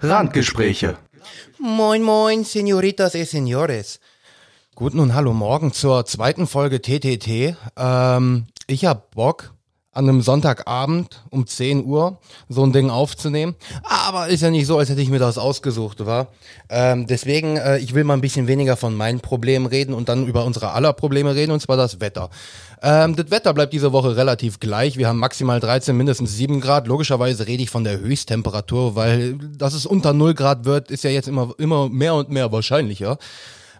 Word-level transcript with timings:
Randgespräche. 0.00 0.96
Moin, 1.58 2.02
moin, 2.02 2.44
Senoritas 2.44 3.16
y 3.16 3.24
Senores. 3.24 3.98
Guten 4.76 5.00
und 5.00 5.12
hallo 5.14 5.32
morgen 5.32 5.72
zur 5.72 6.04
zweiten 6.06 6.46
Folge 6.46 6.80
TTT. 6.80 7.56
Ähm, 7.76 8.46
ich 8.68 8.84
hab 8.84 9.12
Bock, 9.16 9.54
an 9.98 10.08
einem 10.08 10.22
Sonntagabend 10.22 11.24
um 11.30 11.44
10 11.44 11.84
Uhr 11.84 12.18
so 12.48 12.62
ein 12.62 12.72
Ding 12.72 12.88
aufzunehmen. 12.88 13.56
Aber 13.82 14.28
ist 14.28 14.42
ja 14.42 14.50
nicht 14.50 14.66
so, 14.66 14.78
als 14.78 14.88
hätte 14.88 15.00
ich 15.00 15.10
mir 15.10 15.18
das 15.18 15.38
ausgesucht, 15.38 16.06
war. 16.06 16.28
Ähm, 16.68 17.08
deswegen, 17.08 17.56
äh, 17.56 17.78
ich 17.78 17.94
will 17.94 18.04
mal 18.04 18.14
ein 18.14 18.20
bisschen 18.20 18.46
weniger 18.46 18.76
von 18.76 18.94
meinen 18.94 19.18
Problemen 19.18 19.66
reden 19.66 19.94
und 19.94 20.08
dann 20.08 20.28
über 20.28 20.44
unsere 20.44 20.70
aller 20.70 20.92
Probleme 20.92 21.34
reden, 21.34 21.50
und 21.50 21.60
zwar 21.60 21.76
das 21.76 22.00
Wetter. 22.00 22.30
Ähm, 22.80 23.16
das 23.16 23.32
Wetter 23.32 23.52
bleibt 23.52 23.72
diese 23.72 23.92
Woche 23.92 24.16
relativ 24.16 24.60
gleich. 24.60 24.96
Wir 24.98 25.08
haben 25.08 25.18
maximal 25.18 25.58
13, 25.58 25.96
mindestens 25.96 26.36
7 26.36 26.60
Grad. 26.60 26.86
Logischerweise 26.86 27.48
rede 27.48 27.64
ich 27.64 27.70
von 27.70 27.82
der 27.82 27.98
Höchsttemperatur, 27.98 28.94
weil 28.94 29.34
dass 29.34 29.74
es 29.74 29.84
unter 29.84 30.12
0 30.12 30.34
Grad 30.34 30.64
wird, 30.64 30.92
ist 30.92 31.02
ja 31.02 31.10
jetzt 31.10 31.26
immer, 31.26 31.54
immer 31.58 31.88
mehr 31.88 32.14
und 32.14 32.30
mehr 32.30 32.52
wahrscheinlicher. 32.52 33.18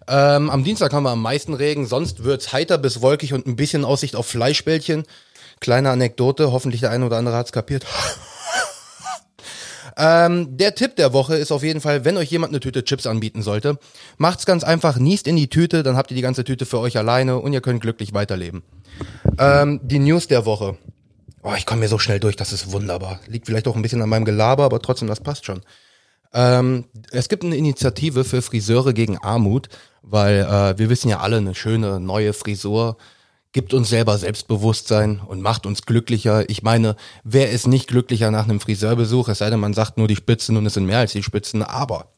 Ähm, 0.09 0.49
am 0.49 0.65
Dienstag 0.65 0.91
haben 0.91 1.03
wir 1.03 1.11
am 1.11 1.21
meisten 1.21 1.53
Regen, 1.53 1.85
sonst 1.85 2.25
wird's 2.25 2.51
heiter 2.51 2.77
bis 2.77 3.01
wolkig 3.01 3.31
und 3.33 3.47
ein 3.47 3.55
bisschen 3.55 3.85
Aussicht 3.85 4.17
auf 4.17 4.25
Fleischbällchen. 4.25 5.03
Kleine 5.59 5.89
Anekdote, 5.89 6.51
hoffentlich 6.51 6.81
der 6.81 6.91
eine 6.91 7.05
oder 7.05 7.17
andere 7.17 7.35
hat's 7.35 7.51
kapiert. 7.51 7.85
ähm, 9.97 10.57
der 10.57 10.75
Tipp 10.75 10.95
der 10.95 11.13
Woche 11.13 11.35
ist 11.35 11.51
auf 11.51 11.63
jeden 11.63 11.81
Fall, 11.81 12.05
wenn 12.05 12.17
euch 12.17 12.31
jemand 12.31 12.51
eine 12.51 12.59
Tüte 12.59 12.83
Chips 12.83 13.05
anbieten 13.05 13.41
sollte, 13.41 13.77
macht's 14.17 14.45
ganz 14.45 14.63
einfach, 14.63 14.97
niest 14.97 15.27
in 15.27 15.35
die 15.35 15.49
Tüte, 15.49 15.83
dann 15.83 15.97
habt 15.97 16.11
ihr 16.11 16.15
die 16.15 16.21
ganze 16.21 16.43
Tüte 16.43 16.65
für 16.65 16.79
euch 16.79 16.97
alleine 16.97 17.39
und 17.39 17.53
ihr 17.53 17.61
könnt 17.61 17.81
glücklich 17.81 18.13
weiterleben. 18.13 18.63
Ähm, 19.37 19.81
die 19.83 19.99
News 19.99 20.27
der 20.27 20.45
Woche. 20.45 20.77
Oh, 21.41 21.53
ich 21.57 21.65
komme 21.65 21.81
mir 21.81 21.87
so 21.87 21.99
schnell 21.99 22.19
durch, 22.19 22.35
das 22.35 22.51
ist 22.51 22.71
wunderbar. 22.71 23.19
Liegt 23.27 23.45
vielleicht 23.45 23.67
auch 23.67 23.75
ein 23.75 23.81
bisschen 23.81 24.01
an 24.01 24.09
meinem 24.09 24.25
Gelaber, 24.25 24.63
aber 24.63 24.81
trotzdem, 24.81 25.07
das 25.07 25.21
passt 25.21 25.45
schon. 25.45 25.61
Ähm, 26.33 26.85
es 27.11 27.29
gibt 27.29 27.43
eine 27.43 27.55
Initiative 27.55 28.23
für 28.23 28.41
Friseure 28.41 28.93
gegen 28.93 29.17
Armut, 29.17 29.69
weil 30.01 30.39
äh, 30.39 30.77
wir 30.77 30.89
wissen 30.89 31.09
ja 31.09 31.19
alle, 31.19 31.37
eine 31.37 31.55
schöne 31.55 31.99
neue 31.99 32.33
Frisur 32.33 32.97
gibt 33.51 33.73
uns 33.73 33.89
selber 33.89 34.17
Selbstbewusstsein 34.17 35.19
und 35.25 35.41
macht 35.41 35.65
uns 35.65 35.83
glücklicher. 35.83 36.49
Ich 36.49 36.61
meine, 36.61 36.95
wer 37.23 37.49
ist 37.49 37.67
nicht 37.67 37.87
glücklicher 37.87 38.31
nach 38.31 38.43
einem 38.43 38.59
Friseurbesuch? 38.59 39.29
Es 39.29 39.39
sei 39.39 39.49
denn, 39.49 39.59
man 39.59 39.73
sagt 39.73 39.97
nur 39.97 40.07
die 40.07 40.15
Spitzen 40.15 40.57
und 40.57 40.65
es 40.65 40.75
sind 40.75 40.85
mehr 40.85 40.99
als 40.99 41.13
die 41.13 41.23
Spitzen. 41.23 41.63
Aber 41.63 42.11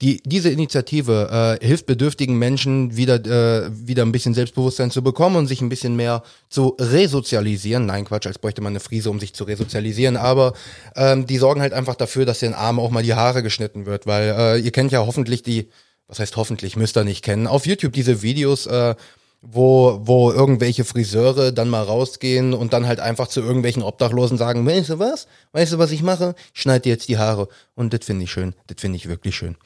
die, 0.00 0.22
diese 0.24 0.48
Initiative 0.48 1.58
äh, 1.60 1.66
hilft 1.66 1.86
bedürftigen 1.86 2.38
Menschen 2.38 2.96
wieder, 2.96 3.16
äh, 3.16 3.68
wieder 3.72 4.04
ein 4.04 4.12
bisschen 4.12 4.32
Selbstbewusstsein 4.32 4.90
zu 4.90 5.02
bekommen 5.02 5.36
und 5.36 5.48
sich 5.48 5.60
ein 5.60 5.68
bisschen 5.68 5.96
mehr 5.96 6.22
zu 6.48 6.76
resozialisieren. 6.78 7.84
Nein, 7.84 8.04
Quatsch, 8.04 8.26
als 8.26 8.38
bräuchte 8.38 8.62
man 8.62 8.72
eine 8.72 8.80
Frise, 8.80 9.10
um 9.10 9.18
sich 9.18 9.34
zu 9.34 9.44
resozialisieren. 9.44 10.16
Aber 10.16 10.54
ähm, 10.94 11.26
die 11.26 11.38
sorgen 11.38 11.60
halt 11.60 11.72
einfach 11.72 11.96
dafür, 11.96 12.24
dass 12.24 12.38
den 12.38 12.54
Armen 12.54 12.78
auch 12.78 12.90
mal 12.90 13.02
die 13.02 13.14
Haare 13.14 13.42
geschnitten 13.42 13.86
wird. 13.86 14.06
Weil 14.06 14.34
äh, 14.38 14.58
ihr 14.60 14.70
kennt 14.70 14.92
ja 14.92 15.04
hoffentlich 15.04 15.42
die, 15.42 15.68
was 16.06 16.20
heißt 16.20 16.36
hoffentlich, 16.36 16.76
müsst 16.76 16.96
ihr 16.96 17.04
nicht 17.04 17.24
kennen, 17.24 17.46
auf 17.48 17.66
YouTube 17.66 17.92
diese 17.92 18.22
Videos, 18.22 18.66
äh, 18.66 18.94
wo, 19.40 20.00
wo 20.02 20.32
irgendwelche 20.32 20.84
Friseure 20.84 21.52
dann 21.52 21.68
mal 21.68 21.82
rausgehen 21.82 22.54
und 22.54 22.72
dann 22.72 22.86
halt 22.88 22.98
einfach 22.98 23.28
zu 23.28 23.40
irgendwelchen 23.40 23.82
Obdachlosen 23.82 24.36
sagen, 24.36 24.66
weißt 24.66 24.90
du 24.90 24.98
was? 24.98 25.28
Weißt 25.52 25.72
du, 25.72 25.78
was 25.78 25.92
ich 25.92 26.02
mache? 26.02 26.34
Ich 26.54 26.62
schneide 26.62 26.82
dir 26.82 26.90
jetzt 26.90 27.08
die 27.08 27.18
Haare. 27.18 27.48
Und 27.76 27.94
das 27.94 28.04
finde 28.04 28.24
ich 28.24 28.32
schön. 28.32 28.54
Das 28.66 28.80
finde 28.80 28.96
ich 28.96 29.08
wirklich 29.08 29.36
schön. 29.36 29.56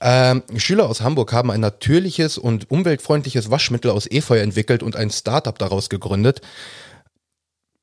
Ähm, 0.00 0.42
Schüler 0.56 0.88
aus 0.88 1.00
Hamburg 1.00 1.32
haben 1.32 1.50
ein 1.50 1.60
natürliches 1.60 2.36
und 2.36 2.70
umweltfreundliches 2.70 3.50
Waschmittel 3.50 3.90
aus 3.90 4.06
Efeu 4.10 4.38
entwickelt 4.38 4.82
und 4.82 4.96
ein 4.96 5.10
Startup 5.10 5.58
daraus 5.58 5.88
gegründet. 5.88 6.42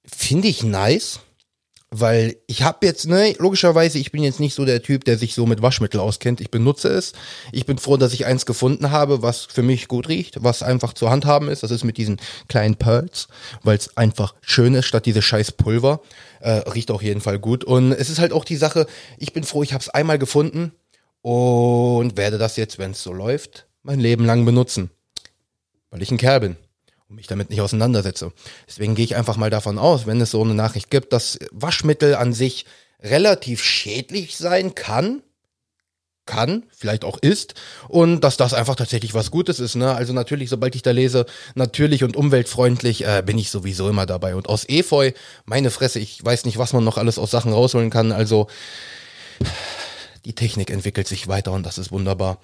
Finde 0.05 0.47
ich 0.47 0.64
nice. 0.64 1.20
Weil 1.92 2.36
ich 2.45 2.62
habe 2.62 2.86
jetzt, 2.86 3.08
ne, 3.08 3.34
logischerweise, 3.40 3.98
ich 3.98 4.12
bin 4.12 4.22
jetzt 4.22 4.40
nicht 4.40 4.54
so 4.54 4.64
der 4.64 4.84
Typ, 4.84 5.06
der 5.06 5.18
sich 5.18 5.34
so 5.34 5.48
mit 5.48 5.64
Waschmittel 5.64 6.00
auskennt. 6.00 6.39
Ich 6.39 6.52
benutze 6.52 6.88
es. 6.89 7.14
Ich 7.52 7.66
bin 7.66 7.80
froh, 7.80 7.98
dass 7.98 8.14
ich 8.14 8.27
eins 8.27 8.45
gefunden 8.45 8.92
habe, 8.92 9.23
was 9.23 9.45
für 9.45 9.64
mich 9.64 9.88
gut 9.88 10.08
riecht, 10.08 10.44
was 10.44 10.61
einfach 10.61 10.94
zu 10.94 11.10
handhaben 11.10 11.50
ist. 11.50 11.64
Das 11.64 11.72
ist 11.72 11.83
mit 11.83 11.98
diesen 11.98 12.17
kleinen 12.48 12.76
Pearls, 12.76 13.27
weil 13.64 13.76
es 13.76 13.98
einfach 13.98 14.36
schön 14.42 14.76
ist, 14.76 14.86
statt 14.86 15.08
diese 15.08 15.23
scheiß 15.23 15.54
Pulver. 15.54 16.02
Äh, 16.42 16.52
riecht 16.70 16.92
auf 16.92 17.02
jeden 17.02 17.22
Fall 17.22 17.39
gut. 17.39 17.64
Und 17.64 17.92
es 17.92 18.11
ist 18.11 18.20
halt 18.20 18.33
auch 18.33 18.45
die 18.45 18.56
Sache, 18.56 18.86
ich 19.17 19.33
bin 19.33 19.44
froh, 19.44 19.64
ich 19.64 19.73
habe 19.73 19.82
es 19.82 19.89
einmal 19.89 20.20
gefunden 20.20 20.71
und 21.23 22.17
werde 22.17 22.38
das 22.38 22.56
jetzt, 22.56 22.77
wenn 22.77 22.92
es 22.92 23.02
so 23.02 23.14
läuft, 23.14 23.66
mein 23.82 24.00
Leben 24.00 24.26
lang 24.26 24.45
benutzen. 24.45 24.92
Weil 25.89 26.04
ich 26.04 26.11
ein 26.11 26.17
Kerl 26.17 26.39
bin 26.39 26.56
und 27.09 27.15
mich 27.15 27.27
damit 27.27 27.49
nicht 27.49 27.61
auseinandersetze. 27.61 28.31
Deswegen 28.67 28.95
gehe 28.95 29.05
ich 29.05 29.15
einfach 29.15 29.37
mal 29.37 29.49
davon 29.49 29.77
aus, 29.77 30.05
wenn 30.05 30.21
es 30.21 30.31
so 30.31 30.43
eine 30.43 30.53
Nachricht 30.53 30.92
gibt, 30.92 31.11
dass 31.11 31.39
Waschmittel 31.52 32.15
an 32.15 32.33
sich 32.33 32.65
relativ 33.02 33.64
schädlich 33.64 34.37
sein 34.37 34.75
kann, 34.75 35.23
kann, 36.25 36.64
vielleicht 36.70 37.03
auch 37.03 37.17
ist, 37.17 37.55
und 37.87 38.21
dass 38.21 38.37
das 38.37 38.53
einfach 38.53 38.75
tatsächlich 38.75 39.15
was 39.15 39.31
Gutes 39.31 39.59
ist. 39.59 39.75
Ne? 39.75 39.95
Also 39.95 40.14
natürlich, 40.14 40.49
sobald 40.49 40.75
ich 40.75 40.83
da 40.83 40.92
lese, 40.92 41.25
natürlich 41.55 42.03
und 42.03 42.15
umweltfreundlich, 42.15 43.03
äh, 43.05 43.23
bin 43.26 43.39
ich 43.39 43.49
sowieso 43.49 43.89
immer 43.89 44.05
dabei. 44.05 44.36
Und 44.36 44.47
aus 44.47 44.70
Efeu, 44.70 45.11
meine 45.45 45.71
Fresse, 45.71 45.97
ich 45.99 46.23
weiß 46.23 46.45
nicht, 46.45 46.59
was 46.59 46.73
man 46.73 46.83
noch 46.83 46.99
alles 46.99 47.17
aus 47.17 47.31
Sachen 47.31 47.52
rausholen 47.52 47.89
kann. 47.89 48.11
Also 48.11 48.47
die 50.26 50.36
Technik 50.36 50.70
entwickelt 50.70 51.08
sich 51.08 51.27
weiter 51.27 51.53
und 51.53 51.65
das 51.65 51.80
ist 51.80 51.91
wunderbar. 51.91 52.37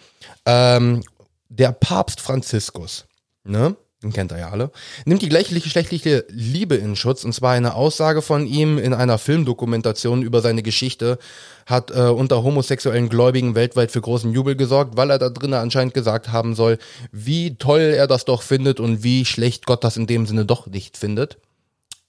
Ähm, 0.47 1.03
der 1.49 1.71
Papst 1.71 2.21
Franziskus, 2.21 3.05
ne? 3.43 3.75
Den 4.05 4.13
kennt 4.13 4.31
er 4.31 4.39
ja 4.39 4.49
alle, 4.49 4.71
nimmt 5.05 5.21
die 5.21 5.29
gleichgeschlechtliche 5.29 6.25
Liebe 6.29 6.75
in 6.75 6.95
Schutz. 6.95 7.23
Und 7.23 7.33
zwar 7.33 7.53
eine 7.53 7.73
Aussage 7.73 8.21
von 8.21 8.45
ihm 8.45 8.77
in 8.77 8.93
einer 8.93 9.17
Filmdokumentation 9.17 10.21
über 10.21 10.41
seine 10.41 10.63
Geschichte. 10.63 11.17
Hat 11.65 11.89
äh, 11.89 12.01
unter 12.01 12.43
homosexuellen 12.43 13.09
Gläubigen 13.09 13.55
weltweit 13.55 13.91
für 13.91 14.01
großen 14.01 14.31
Jubel 14.31 14.55
gesorgt, 14.55 14.97
weil 14.97 15.09
er 15.09 15.17
da 15.17 15.29
drinnen 15.29 15.55
anscheinend 15.55 15.95
gesagt 15.95 16.31
haben 16.31 16.53
soll, 16.53 16.77
wie 17.11 17.55
toll 17.55 17.81
er 17.81 18.05
das 18.05 18.25
doch 18.25 18.43
findet 18.43 18.79
und 18.79 19.03
wie 19.03 19.25
schlecht 19.25 19.65
Gott 19.65 19.83
das 19.83 19.97
in 19.97 20.05
dem 20.05 20.27
Sinne 20.27 20.45
doch 20.45 20.67
nicht 20.67 20.95
findet 20.95 21.37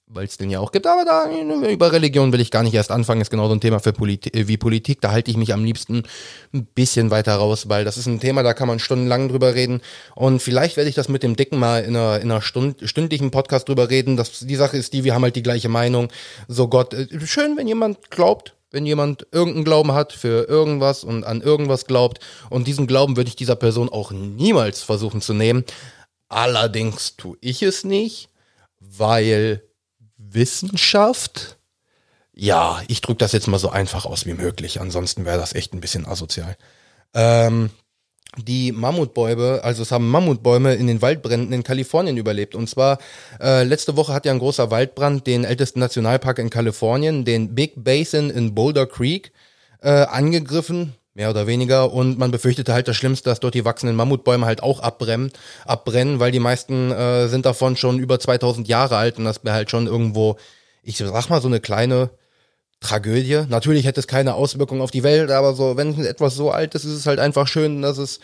weil 0.09 0.27
es 0.27 0.37
den 0.37 0.51
ja 0.51 0.61
auch 0.61 0.71
gibt, 0.71 0.87
aber 0.87 1.05
da 1.05 1.29
über 1.69 1.93
Religion 1.93 2.33
will 2.33 2.41
ich 2.41 2.53
gar 2.53 2.63
nicht 2.63 2.75
erst 2.75 2.93
anfangen, 2.93 3.21
ist 3.21 3.31
genau 3.31 3.49
so 3.49 3.55
ein 3.55 3.61
Thema 3.61 3.81
für 3.81 3.93
Polit 3.93 4.33
äh, 4.35 4.47
wie 4.47 4.57
Politik, 4.57 5.01
da 5.01 5.11
halte 5.11 5.31
ich 5.31 5.37
mich 5.37 5.53
am 5.53 5.65
liebsten 5.65 6.05
ein 6.55 6.65
bisschen 6.65 7.11
weiter 7.11 7.35
raus, 7.35 7.69
weil 7.69 7.85
das 7.85 7.97
ist 7.97 8.07
ein 8.07 8.21
Thema, 8.21 8.45
da 8.45 8.55
kann 8.55 8.69
man 8.69 8.79
stundenlang 8.79 9.29
drüber 9.29 9.55
reden. 9.55 9.81
Und 10.15 10.41
vielleicht 10.41 10.77
werde 10.77 10.89
ich 10.89 10.95
das 10.95 11.09
mit 11.09 11.25
dem 11.25 11.35
Dicken 11.35 11.59
mal 11.59 11.83
in 11.83 11.97
einer, 11.97 12.21
in 12.21 12.31
einer 12.31 12.41
Stund, 12.41 12.89
stündlichen 12.89 13.33
Podcast 13.33 13.69
drüber 13.69 13.91
reden, 13.91 14.17
das, 14.17 14.41
die 14.41 14.57
Sache 14.57 14.77
ist 14.77 14.93
die, 14.93 15.03
wir 15.03 15.15
haben 15.15 15.23
halt 15.23 15.35
die 15.35 15.43
gleiche 15.43 15.69
Meinung, 15.69 16.09
so 16.47 16.69
Gott, 16.69 16.95
äh, 16.95 17.09
schön, 17.27 17.57
wenn 17.57 17.67
jemand 17.67 18.11
glaubt, 18.11 18.55
wenn 18.71 18.87
jemand 18.87 19.27
irgendeinen 19.33 19.65
Glauben 19.65 19.93
hat 19.93 20.13
für 20.13 20.49
irgendwas 20.49 21.03
und 21.03 21.25
an 21.25 21.41
irgendwas 21.41 21.87
glaubt. 21.87 22.21
Und 22.49 22.69
diesen 22.69 22.87
Glauben 22.87 23.17
würde 23.17 23.29
ich 23.29 23.37
dieser 23.37 23.57
Person 23.57 23.89
auch 23.89 24.13
niemals 24.13 24.83
versuchen 24.83 25.21
zu 25.21 25.35
nehmen, 25.35 25.65
allerdings 26.29 27.17
tue 27.17 27.37
ich 27.41 27.63
es 27.63 27.83
nicht, 27.83 28.29
weil 28.79 29.66
Wissenschaft. 30.33 31.59
Ja, 32.33 32.83
ich 32.89 33.01
drücke 33.01 33.19
das 33.19 33.33
jetzt 33.33 33.49
mal 33.49 33.59
so 33.59 33.71
einfach 33.71 34.05
aus 34.05 34.27
wie 34.27 34.35
möglich. 34.35 34.81
Ansonsten 34.81 35.25
wäre 35.25 35.39
das 35.39 35.55
echt 35.55 35.73
ein 35.73 35.81
bisschen 35.81 36.07
asozial. 36.07 36.57
Ähm, 37.15 37.71
die 38.37 38.73
Mammutbäume, 38.73 39.61
also 39.63 39.83
es 39.83 39.91
haben 39.91 40.11
Mammutbäume 40.11 40.75
in 40.75 40.87
den 40.87 41.01
Waldbränden 41.01 41.53
in 41.53 41.63
Kalifornien 41.63 42.17
überlebt. 42.17 42.55
Und 42.55 42.69
zwar 42.69 42.99
äh, 43.41 43.63
letzte 43.65 43.97
Woche 43.97 44.13
hat 44.13 44.27
ja 44.27 44.33
ein 44.33 44.39
großer 44.39 44.71
Waldbrand 44.71 45.27
den 45.27 45.45
ältesten 45.45 45.81
Nationalpark 45.81 46.39
in 46.39 46.51
Kalifornien, 46.51 47.25
den 47.25 47.55
Big 47.55 47.73
Basin 47.83 48.29
in 48.29 48.55
Boulder 48.55 48.87
Creek, 48.87 49.33
äh, 49.81 49.91
angegriffen 49.91 50.95
mehr 51.17 51.31
oder 51.31 51.47
weniger. 51.47 51.93
Und 51.93 52.19
man 52.19 52.31
befürchtete 52.31 52.75
halt 52.75 52.87
das 52.87 52.97
Schlimmste, 52.97 53.31
dass 53.31 53.41
dort 53.41 53.55
die 53.55 53.65
wachsenden 53.65 53.97
Mammutbäume 53.97 54.45
halt 54.45 54.63
auch 54.63 54.81
abbrennen, 54.81 55.33
abbrennen 55.65 56.21
weil 56.21 56.31
die 56.31 56.39
meisten 56.39 56.93
äh, 56.93 57.29
sind 57.29 57.47
davon 57.47 57.77
schon 57.77 57.99
über 57.99 58.21
2000 58.21 58.69
Jahre 58.69 58.99
alt 58.99 59.19
und 59.19 59.25
das 59.25 59.43
wäre 59.43 59.55
halt 59.55 59.71
schon 59.71 59.87
irgendwo, 59.87 60.37
ich 60.83 60.99
sag 60.99 61.31
mal, 61.31 61.41
so 61.41 61.49
eine 61.49 61.61
kleine 61.61 62.11
Tragödie. 62.81 63.45
Natürlich 63.49 63.87
hätte 63.87 63.99
es 63.99 64.07
keine 64.07 64.35
Auswirkungen 64.35 64.83
auf 64.83 64.91
die 64.91 65.03
Welt, 65.03 65.31
aber 65.31 65.55
so, 65.55 65.79
wenn 65.79 65.99
etwas 66.05 66.35
so 66.35 66.51
alt 66.51 66.75
ist, 66.75 66.85
ist 66.85 66.93
es 66.93 67.07
halt 67.07 67.19
einfach 67.19 67.49
schön, 67.49 67.81
dass 67.83 67.97
es 67.97 68.21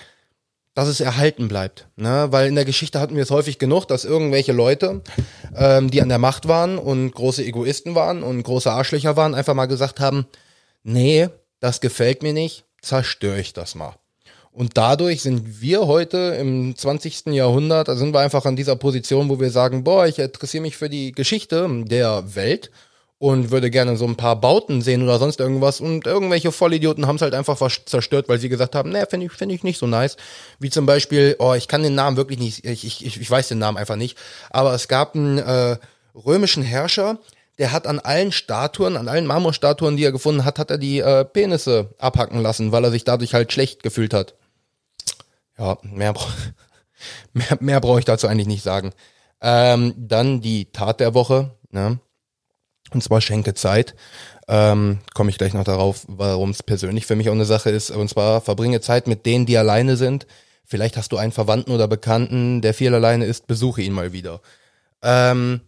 dass 0.75 0.89
es 0.89 1.01
erhalten 1.01 1.49
bleibt. 1.49 1.87
Ne? 1.97 2.29
Weil 2.31 2.49
in 2.49 2.55
der 2.55 2.65
Geschichte 2.65 2.99
hatten 2.99 3.15
wir 3.15 3.23
es 3.23 3.31
häufig 3.31 3.59
genug, 3.59 3.85
dass 3.87 4.07
irgendwelche 4.07 4.53
Leute, 4.53 5.03
ähm, 5.55 5.91
die 5.91 6.01
an 6.01 6.09
der 6.09 6.17
Macht 6.17 6.49
waren 6.49 6.79
und 6.79 7.11
große 7.13 7.45
Egoisten 7.45 7.95
waren 7.95 8.23
und 8.23 8.43
große 8.43 8.73
Arschlöcher 8.73 9.15
waren, 9.15 9.35
einfach 9.35 9.53
mal 9.53 9.67
gesagt 9.67 10.01
haben, 10.01 10.27
nee, 10.83 11.29
das 11.61 11.83
gefällt 11.83 12.23
mir 12.23 12.33
nicht, 12.33 12.65
zerstöre 12.83 13.41
ich 13.41 13.53
das 13.53 13.75
mal. 13.75 13.95
Und 14.51 14.77
dadurch 14.77 15.23
sind 15.23 15.63
wir 15.63 15.87
heute 15.87 16.37
im 16.39 16.77
20. 16.77 17.27
Jahrhundert, 17.29 17.89
da 17.89 17.97
sind 17.97 18.13
wir 18.13 18.21
einfach 18.21 18.45
an 18.45 18.55
dieser 18.55 18.77
Position, 18.77 19.31
wo 19.31 19.41
wir 19.41 19.51
sagen, 19.51 19.83
boah, 19.83 20.07
ich 20.07 20.19
interessiere 20.19 20.61
mich 20.61 20.77
für 20.77 20.91
die 20.91 21.13
Geschichte 21.13 21.67
der 21.87 22.35
Welt 22.35 22.71
und 23.23 23.51
würde 23.51 23.71
gerne 23.71 23.97
so 23.97 24.05
ein 24.05 24.17
paar 24.17 24.39
Bauten 24.39 24.83
sehen 24.83 25.05
oder 25.05 25.19
sonst 25.19 25.41
irgendwas. 25.41 25.81
Und 25.81 26.07
irgendwelche 26.07 26.53
Vollidioten 26.53 27.07
haben 27.07 27.17
es 27.17 27.23
halt 27.23 27.35
einfach 27.35 27.57
zerstört, 27.87 28.29
weil 28.29 28.41
sie 28.41 28.51
gesagt 28.51 28.75
haben, 28.75 28.91
nee, 28.91 29.07
finde 29.09 29.27
ich, 29.27 29.33
finde 29.33 29.55
ich 29.55 29.63
nicht 29.63 29.79
so 29.79 29.87
nice. 29.87 30.17
Wie 30.59 30.71
zum 30.71 30.85
Beispiel, 30.85 31.37
oh, 31.39 31.55
ich 31.55 31.67
kann 31.69 31.83
den 31.83 31.95
Namen 31.95 32.19
wirklich 32.19 32.39
nicht, 32.39 32.67
ich, 32.67 32.85
ich, 32.85 33.21
ich 33.21 33.31
weiß 33.31 33.49
den 33.49 33.59
Namen 33.59 33.79
einfach 33.79 33.97
nicht, 33.97 34.19
aber 34.51 34.75
es 34.75 34.87
gab 34.87 35.15
einen 35.15 35.39
äh, 35.39 35.77
römischen 36.15 36.63
Herrscher, 36.63 37.21
der 37.59 37.73
hat 37.73 37.87
an 37.87 37.99
allen 37.99 38.33
Statuen, 38.33 38.97
an 38.97 39.09
allen 39.09 39.27
Marmorstatuen, 39.27 39.97
die 39.97 40.05
er 40.05 40.13
gefunden 40.13 40.45
hat, 40.45 40.59
hat 40.59 40.71
er 40.71 40.79
die 40.79 41.01
äh, 41.01 41.25
Penisse 41.25 41.95
abhacken 41.99 42.41
lassen, 42.41 42.73
weil 42.73 42.85
er 42.85 42.91
sich 42.91 43.05
dadurch 43.05 43.35
halt 43.35 43.53
schlecht 43.53 43.83
gefühlt 43.83 44.15
hat. 44.15 44.35
Ja, 45.59 45.79
mehr, 45.83 46.13
bra 46.13 46.27
mehr, 47.33 47.59
mehr 47.61 47.81
brauche 47.81 47.99
ich 47.99 48.05
dazu 48.05 48.27
eigentlich 48.27 48.47
nicht 48.47 48.63
sagen. 48.63 48.93
Ähm, 49.41 49.95
dann 49.97 50.41
die 50.41 50.73
Tat 50.73 51.01
der 51.01 51.15
Woche, 51.15 51.57
ne? 51.71 51.99
und 52.95 53.03
zwar 53.03 53.21
Schenkezeit. 53.21 53.95
Ähm, 54.49 54.99
Komme 55.15 55.31
ich 55.31 55.39
gleich 55.39 55.55
noch 55.55 55.65
darauf, 55.65 56.05
warum 56.09 56.51
es 56.51 56.63
persönlich 56.63 57.07
für 57.07 57.17
mich 57.17 57.29
auch 57.29 57.35
eine 57.35 57.45
Sache 57.45 57.71
ist. 57.71 57.91
Und 57.91 58.09
zwar 58.09 58.41
verbringe 58.41 58.81
Zeit 58.81 59.07
mit 59.07 59.27
denen, 59.27 59.47
die 59.47 59.57
alleine 59.57 59.97
sind. 59.97 60.27
Vielleicht 60.65 60.97
hast 60.97 61.13
du 61.13 61.17
einen 61.17 61.33
Verwandten 61.33 61.73
oder 61.73 61.89
Bekannten, 61.89 62.61
der 62.61 62.75
viel 62.75 62.95
alleine 62.95 63.27
ist, 63.27 63.47
besuche 63.47 63.83
ihn 63.83 63.93
mal 63.93 64.13
wieder. 64.13 64.41
Ähm, 65.03 65.61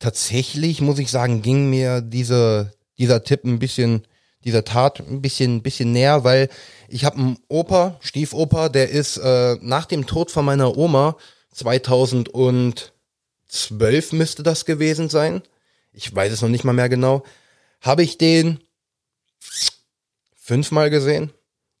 tatsächlich 0.00 0.80
muss 0.80 0.98
ich 0.98 1.10
sagen, 1.10 1.42
ging 1.42 1.70
mir 1.70 2.00
diese, 2.00 2.72
dieser 2.98 3.22
Tipp 3.22 3.44
ein 3.44 3.60
bisschen, 3.60 4.06
dieser 4.42 4.64
Tat 4.64 4.98
ein 4.98 5.22
bisschen, 5.22 5.62
bisschen 5.62 5.92
näher, 5.92 6.24
weil 6.24 6.48
ich 6.88 7.04
habe 7.04 7.18
einen 7.18 7.38
Opa, 7.48 7.98
Stiefoper, 8.00 8.68
der 8.68 8.90
ist 8.90 9.18
äh, 9.18 9.56
nach 9.60 9.86
dem 9.86 10.06
Tod 10.06 10.32
von 10.32 10.44
meiner 10.44 10.76
Oma 10.76 11.16
2012 11.52 12.92
müsste 14.12 14.42
das 14.42 14.64
gewesen 14.64 15.08
sein. 15.08 15.42
Ich 15.92 16.14
weiß 16.14 16.32
es 16.32 16.42
noch 16.42 16.48
nicht 16.48 16.64
mal 16.64 16.72
mehr 16.72 16.88
genau. 16.88 17.22
Habe 17.80 18.02
ich 18.02 18.18
den 18.18 18.60
fünfmal 20.36 20.90
gesehen. 20.90 21.32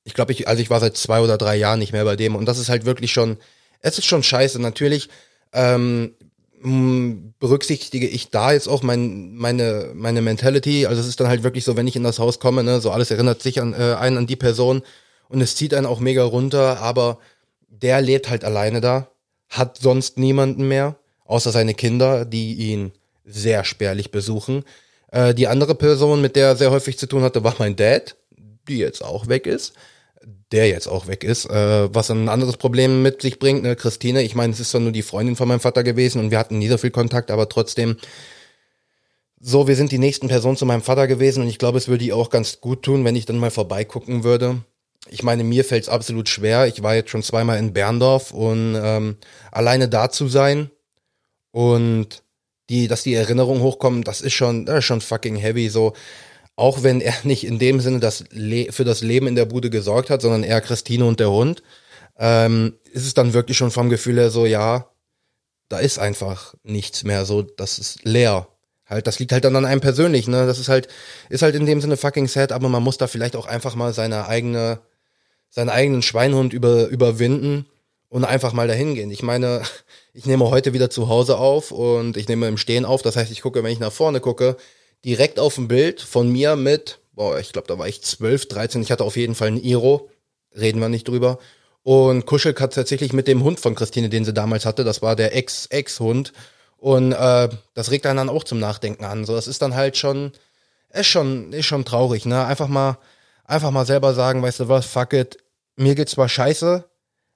Ich 0.04 0.14
glaube, 0.14 0.32
ich, 0.32 0.48
also 0.48 0.62
ich 0.62 0.70
war 0.70 0.80
seit 0.80 0.96
zwei 0.96 1.20
oder 1.20 1.38
drei 1.38 1.56
Jahren 1.56 1.78
nicht 1.78 1.92
mehr 1.92 2.04
bei 2.04 2.16
dem 2.16 2.34
und 2.36 2.46
das 2.46 2.58
ist 2.58 2.68
halt 2.68 2.84
wirklich 2.84 3.12
schon, 3.12 3.38
es 3.80 3.98
ist 3.98 4.06
schon 4.06 4.22
scheiße. 4.22 4.60
Natürlich 4.60 5.08
ähm, 5.52 6.14
berücksichtige 6.62 8.06
ich 8.06 8.30
da 8.30 8.52
jetzt 8.52 8.68
auch 8.68 8.82
mein, 8.82 9.34
meine, 9.34 9.92
meine 9.94 10.20
Mentality. 10.20 10.86
Also 10.86 11.00
es 11.00 11.08
ist 11.08 11.20
dann 11.20 11.28
halt 11.28 11.42
wirklich 11.42 11.64
so, 11.64 11.76
wenn 11.76 11.86
ich 11.86 11.96
in 11.96 12.04
das 12.04 12.18
Haus 12.18 12.38
komme, 12.38 12.62
ne, 12.62 12.80
so 12.80 12.90
alles 12.90 13.10
erinnert 13.10 13.40
sich 13.40 13.60
an 13.60 13.72
äh, 13.72 13.96
einen 13.98 14.18
an 14.18 14.26
die 14.26 14.36
Person 14.36 14.82
und 15.28 15.40
es 15.40 15.56
zieht 15.56 15.72
einen 15.72 15.86
auch 15.86 16.00
mega 16.00 16.22
runter, 16.22 16.80
aber 16.80 17.18
der 17.68 18.02
lebt 18.02 18.28
halt 18.28 18.44
alleine 18.44 18.82
da, 18.82 19.08
hat 19.48 19.78
sonst 19.78 20.18
niemanden 20.18 20.68
mehr, 20.68 20.96
außer 21.24 21.50
seine 21.50 21.72
Kinder, 21.72 22.26
die 22.26 22.54
ihn 22.54 22.92
sehr 23.24 23.64
spärlich 23.64 24.10
besuchen. 24.10 24.64
Äh, 25.12 25.34
die 25.34 25.48
andere 25.48 25.74
Person, 25.74 26.20
mit 26.20 26.36
der 26.36 26.48
er 26.48 26.56
sehr 26.56 26.70
häufig 26.70 26.98
zu 26.98 27.06
tun 27.06 27.22
hatte, 27.22 27.42
war 27.42 27.54
mein 27.58 27.76
Dad, 27.76 28.16
die 28.68 28.78
jetzt 28.78 29.02
auch 29.02 29.28
weg 29.28 29.46
ist 29.46 29.72
der 30.52 30.68
jetzt 30.68 30.86
auch 30.86 31.06
weg 31.06 31.24
ist, 31.24 31.46
äh, 31.46 31.94
was 31.94 32.10
ein 32.10 32.28
anderes 32.28 32.56
Problem 32.56 33.02
mit 33.02 33.22
sich 33.22 33.38
bringt. 33.38 33.62
Ne? 33.62 33.76
Christine, 33.76 34.22
ich 34.22 34.34
meine, 34.34 34.52
es 34.52 34.60
ist 34.60 34.70
zwar 34.70 34.80
nur 34.80 34.92
die 34.92 35.02
Freundin 35.02 35.36
von 35.36 35.48
meinem 35.48 35.60
Vater 35.60 35.82
gewesen 35.82 36.20
und 36.20 36.30
wir 36.30 36.38
hatten 36.38 36.58
nie 36.58 36.68
so 36.68 36.76
viel 36.76 36.90
Kontakt, 36.90 37.30
aber 37.30 37.48
trotzdem, 37.48 37.96
so, 39.40 39.66
wir 39.66 39.76
sind 39.76 39.92
die 39.92 39.98
nächsten 39.98 40.28
Personen 40.28 40.56
zu 40.56 40.66
meinem 40.66 40.82
Vater 40.82 41.06
gewesen 41.06 41.42
und 41.42 41.48
ich 41.48 41.58
glaube, 41.58 41.78
es 41.78 41.88
würde 41.88 42.04
ihr 42.04 42.16
auch 42.16 42.28
ganz 42.28 42.60
gut 42.60 42.82
tun, 42.82 43.04
wenn 43.04 43.16
ich 43.16 43.24
dann 43.24 43.38
mal 43.38 43.50
vorbeigucken 43.50 44.22
würde. 44.22 44.62
Ich 45.08 45.22
meine, 45.22 45.44
mir 45.44 45.64
fällt 45.64 45.84
es 45.84 45.88
absolut 45.88 46.28
schwer. 46.28 46.66
Ich 46.66 46.82
war 46.82 46.94
jetzt 46.94 47.10
schon 47.10 47.22
zweimal 47.22 47.58
in 47.58 47.72
Berndorf 47.72 48.32
und 48.32 48.78
ähm, 48.78 49.16
alleine 49.50 49.88
da 49.88 50.10
zu 50.10 50.28
sein 50.28 50.70
und 51.52 52.22
die, 52.68 52.86
dass 52.86 53.02
die 53.02 53.14
Erinnerungen 53.14 53.62
hochkommen, 53.62 54.04
das 54.04 54.20
ist 54.20 54.34
schon, 54.34 54.66
das 54.66 54.80
ist 54.80 54.84
schon 54.84 55.00
fucking 55.00 55.36
heavy. 55.36 55.70
So, 55.70 55.94
auch 56.60 56.82
wenn 56.82 57.00
er 57.00 57.14
nicht 57.24 57.44
in 57.44 57.58
dem 57.58 57.80
Sinne 57.80 58.00
das 58.00 58.24
für 58.70 58.84
das 58.84 59.00
Leben 59.00 59.26
in 59.26 59.34
der 59.34 59.46
Bude 59.46 59.70
gesorgt 59.70 60.10
hat, 60.10 60.22
sondern 60.22 60.44
eher 60.44 60.60
Christine 60.60 61.06
und 61.06 61.18
der 61.18 61.30
Hund, 61.30 61.62
ähm, 62.18 62.74
ist 62.92 63.06
es 63.06 63.14
dann 63.14 63.32
wirklich 63.32 63.56
schon 63.56 63.70
vom 63.70 63.88
Gefühl 63.88 64.18
her 64.18 64.30
so, 64.30 64.46
ja, 64.46 64.90
da 65.68 65.78
ist 65.78 65.98
einfach 65.98 66.54
nichts 66.62 67.04
mehr, 67.04 67.24
so, 67.24 67.42
das 67.42 67.78
ist 67.78 68.04
leer. 68.04 68.48
Halt, 68.86 69.06
das 69.06 69.20
liegt 69.20 69.32
halt 69.32 69.44
dann 69.44 69.54
an 69.54 69.64
einem 69.64 69.80
persönlich, 69.80 70.26
ne? 70.26 70.46
Das 70.46 70.58
ist 70.58 70.68
halt, 70.68 70.88
ist 71.28 71.42
halt 71.42 71.54
in 71.54 71.64
dem 71.64 71.80
Sinne 71.80 71.96
fucking 71.96 72.26
sad, 72.26 72.50
aber 72.50 72.68
man 72.68 72.82
muss 72.82 72.98
da 72.98 73.06
vielleicht 73.06 73.36
auch 73.36 73.46
einfach 73.46 73.76
mal 73.76 73.94
seine 73.94 74.26
eigene, 74.26 74.80
seinen 75.48 75.68
eigenen 75.68 76.02
Schweinhund 76.02 76.52
über, 76.52 76.88
überwinden 76.88 77.66
und 78.08 78.24
einfach 78.24 78.52
mal 78.52 78.66
dahin 78.66 78.96
gehen. 78.96 79.12
Ich 79.12 79.22
meine, 79.22 79.62
ich 80.12 80.26
nehme 80.26 80.50
heute 80.50 80.72
wieder 80.72 80.90
zu 80.90 81.08
Hause 81.08 81.38
auf 81.38 81.70
und 81.70 82.16
ich 82.16 82.28
nehme 82.28 82.48
im 82.48 82.58
Stehen 82.58 82.84
auf. 82.84 83.02
Das 83.02 83.14
heißt, 83.14 83.30
ich 83.30 83.42
gucke, 83.42 83.62
wenn 83.62 83.72
ich 83.72 83.78
nach 83.78 83.92
vorne 83.92 84.20
gucke, 84.20 84.56
direkt 85.04 85.38
auf 85.38 85.54
dem 85.54 85.68
Bild 85.68 86.00
von 86.00 86.30
mir 86.30 86.56
mit, 86.56 86.98
boah, 87.12 87.38
ich 87.38 87.52
glaube, 87.52 87.68
da 87.68 87.78
war 87.78 87.88
ich 87.88 88.02
12, 88.02 88.48
13, 88.48 88.82
ich 88.82 88.92
hatte 88.92 89.04
auf 89.04 89.16
jeden 89.16 89.34
Fall 89.34 89.48
ein 89.48 89.62
Iro, 89.62 90.08
reden 90.56 90.80
wir 90.80 90.88
nicht 90.88 91.08
drüber. 91.08 91.38
Und 91.82 92.26
kuschelt 92.26 92.60
hat 92.60 92.74
tatsächlich 92.74 93.12
mit 93.12 93.26
dem 93.26 93.42
Hund 93.42 93.58
von 93.58 93.74
Christine, 93.74 94.10
den 94.10 94.24
sie 94.24 94.34
damals 94.34 94.66
hatte, 94.66 94.84
das 94.84 95.00
war 95.00 95.16
der 95.16 95.34
Ex-Ex-Hund. 95.34 96.32
Und 96.76 97.12
äh, 97.12 97.48
das 97.74 97.90
regt 97.90 98.06
einen 98.06 98.18
dann 98.18 98.28
auch 98.28 98.44
zum 98.44 98.58
Nachdenken 98.58 99.04
an. 99.04 99.24
So, 99.24 99.34
das 99.34 99.48
ist 99.48 99.62
dann 99.62 99.74
halt 99.74 99.96
schon, 99.96 100.32
ist 100.92 101.06
schon, 101.06 101.52
ist 101.52 101.66
schon 101.66 101.84
traurig, 101.84 102.26
ne? 102.26 102.44
Einfach 102.44 102.68
mal, 102.68 102.98
einfach 103.44 103.70
mal 103.70 103.86
selber 103.86 104.14
sagen, 104.14 104.42
weißt 104.42 104.60
du 104.60 104.68
was, 104.68 104.86
fuck 104.86 105.12
it, 105.12 105.38
mir 105.76 105.94
geht's 105.94 106.12
zwar 106.12 106.28
scheiße, 106.28 106.84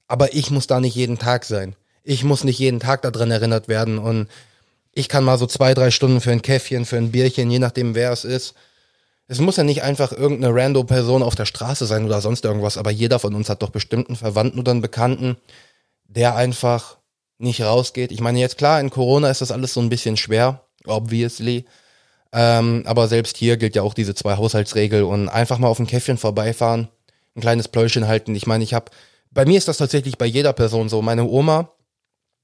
aber 0.06 0.34
ich 0.34 0.50
muss 0.50 0.66
da 0.66 0.80
nicht 0.80 0.94
jeden 0.94 1.18
Tag 1.18 1.44
sein. 1.44 1.76
Ich 2.02 2.24
muss 2.24 2.44
nicht 2.44 2.58
jeden 2.58 2.80
Tag 2.80 3.02
daran 3.02 3.30
erinnert 3.30 3.68
werden 3.68 3.98
und 3.98 4.28
ich 4.94 5.08
kann 5.08 5.24
mal 5.24 5.38
so 5.38 5.46
zwei, 5.46 5.74
drei 5.74 5.90
Stunden 5.90 6.20
für 6.20 6.30
ein 6.30 6.42
Käffchen, 6.42 6.84
für 6.84 6.96
ein 6.96 7.10
Bierchen, 7.10 7.50
je 7.50 7.58
nachdem 7.58 7.94
wer 7.94 8.12
es 8.12 8.24
ist. 8.24 8.54
Es 9.26 9.40
muss 9.40 9.56
ja 9.56 9.64
nicht 9.64 9.82
einfach 9.82 10.12
irgendeine 10.12 10.54
random 10.54 10.86
Person 10.86 11.22
auf 11.22 11.34
der 11.34 11.46
Straße 11.46 11.86
sein 11.86 12.04
oder 12.04 12.20
sonst 12.20 12.44
irgendwas, 12.44 12.76
aber 12.76 12.90
jeder 12.90 13.18
von 13.18 13.34
uns 13.34 13.48
hat 13.48 13.62
doch 13.62 13.70
bestimmt 13.70 14.08
einen 14.08 14.16
Verwandten 14.16 14.60
oder 14.60 14.72
einen 14.72 14.82
Bekannten, 14.82 15.36
der 16.04 16.36
einfach 16.36 16.98
nicht 17.38 17.62
rausgeht. 17.62 18.12
Ich 18.12 18.20
meine, 18.20 18.38
jetzt 18.38 18.58
klar, 18.58 18.80
in 18.80 18.90
Corona 18.90 19.30
ist 19.30 19.40
das 19.40 19.50
alles 19.50 19.74
so 19.74 19.80
ein 19.80 19.88
bisschen 19.88 20.16
schwer, 20.16 20.62
obviously. 20.86 21.64
Ähm, 22.32 22.82
aber 22.86 23.08
selbst 23.08 23.36
hier 23.36 23.56
gilt 23.56 23.76
ja 23.76 23.82
auch 23.82 23.94
diese 23.94 24.14
zwei 24.14 24.36
Haushaltsregel 24.36 25.04
und 25.04 25.28
einfach 25.28 25.58
mal 25.58 25.68
auf 25.68 25.78
ein 25.78 25.86
Käffchen 25.86 26.18
vorbeifahren, 26.18 26.88
ein 27.34 27.40
kleines 27.40 27.68
Pläuschen 27.68 28.06
halten. 28.06 28.34
Ich 28.34 28.46
meine, 28.46 28.64
ich 28.64 28.74
habe, 28.74 28.90
bei 29.30 29.46
mir 29.46 29.56
ist 29.56 29.68
das 29.68 29.78
tatsächlich 29.78 30.18
bei 30.18 30.26
jeder 30.26 30.52
Person 30.52 30.88
so. 30.88 31.00
Meine 31.00 31.24
Oma, 31.24 31.70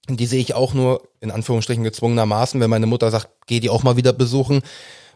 die 0.08 0.26
sehe 0.26 0.40
ich 0.40 0.54
auch 0.54 0.74
nur 0.74 1.02
in 1.20 1.30
Anführungsstrichen 1.30 1.84
gezwungenermaßen, 1.84 2.60
wenn 2.60 2.70
meine 2.70 2.86
Mutter 2.86 3.10
sagt, 3.10 3.28
geh 3.46 3.60
die 3.60 3.70
auch 3.70 3.82
mal 3.82 3.96
wieder 3.96 4.12
besuchen, 4.12 4.62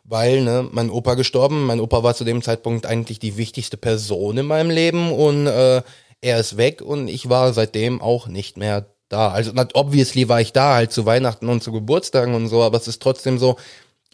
weil 0.04 0.42
ne, 0.42 0.68
mein 0.70 0.90
Opa 0.90 1.14
gestorben, 1.14 1.66
mein 1.66 1.80
Opa 1.80 2.02
war 2.02 2.14
zu 2.14 2.24
dem 2.24 2.42
Zeitpunkt 2.42 2.86
eigentlich 2.86 3.18
die 3.18 3.36
wichtigste 3.36 3.76
Person 3.76 4.38
in 4.38 4.46
meinem 4.46 4.70
Leben 4.70 5.12
und 5.12 5.46
äh, 5.46 5.82
er 6.20 6.40
ist 6.40 6.56
weg 6.56 6.82
und 6.82 7.08
ich 7.08 7.28
war 7.28 7.52
seitdem 7.52 8.00
auch 8.00 8.26
nicht 8.26 8.56
mehr 8.56 8.86
da. 9.08 9.30
Also 9.30 9.52
obviously 9.74 10.28
war 10.28 10.40
ich 10.40 10.52
da 10.52 10.74
halt 10.74 10.92
zu 10.92 11.06
Weihnachten 11.06 11.48
und 11.48 11.62
zu 11.62 11.72
Geburtstagen 11.72 12.34
und 12.34 12.48
so, 12.48 12.62
aber 12.62 12.78
es 12.78 12.88
ist 12.88 13.02
trotzdem 13.02 13.38
so, 13.38 13.56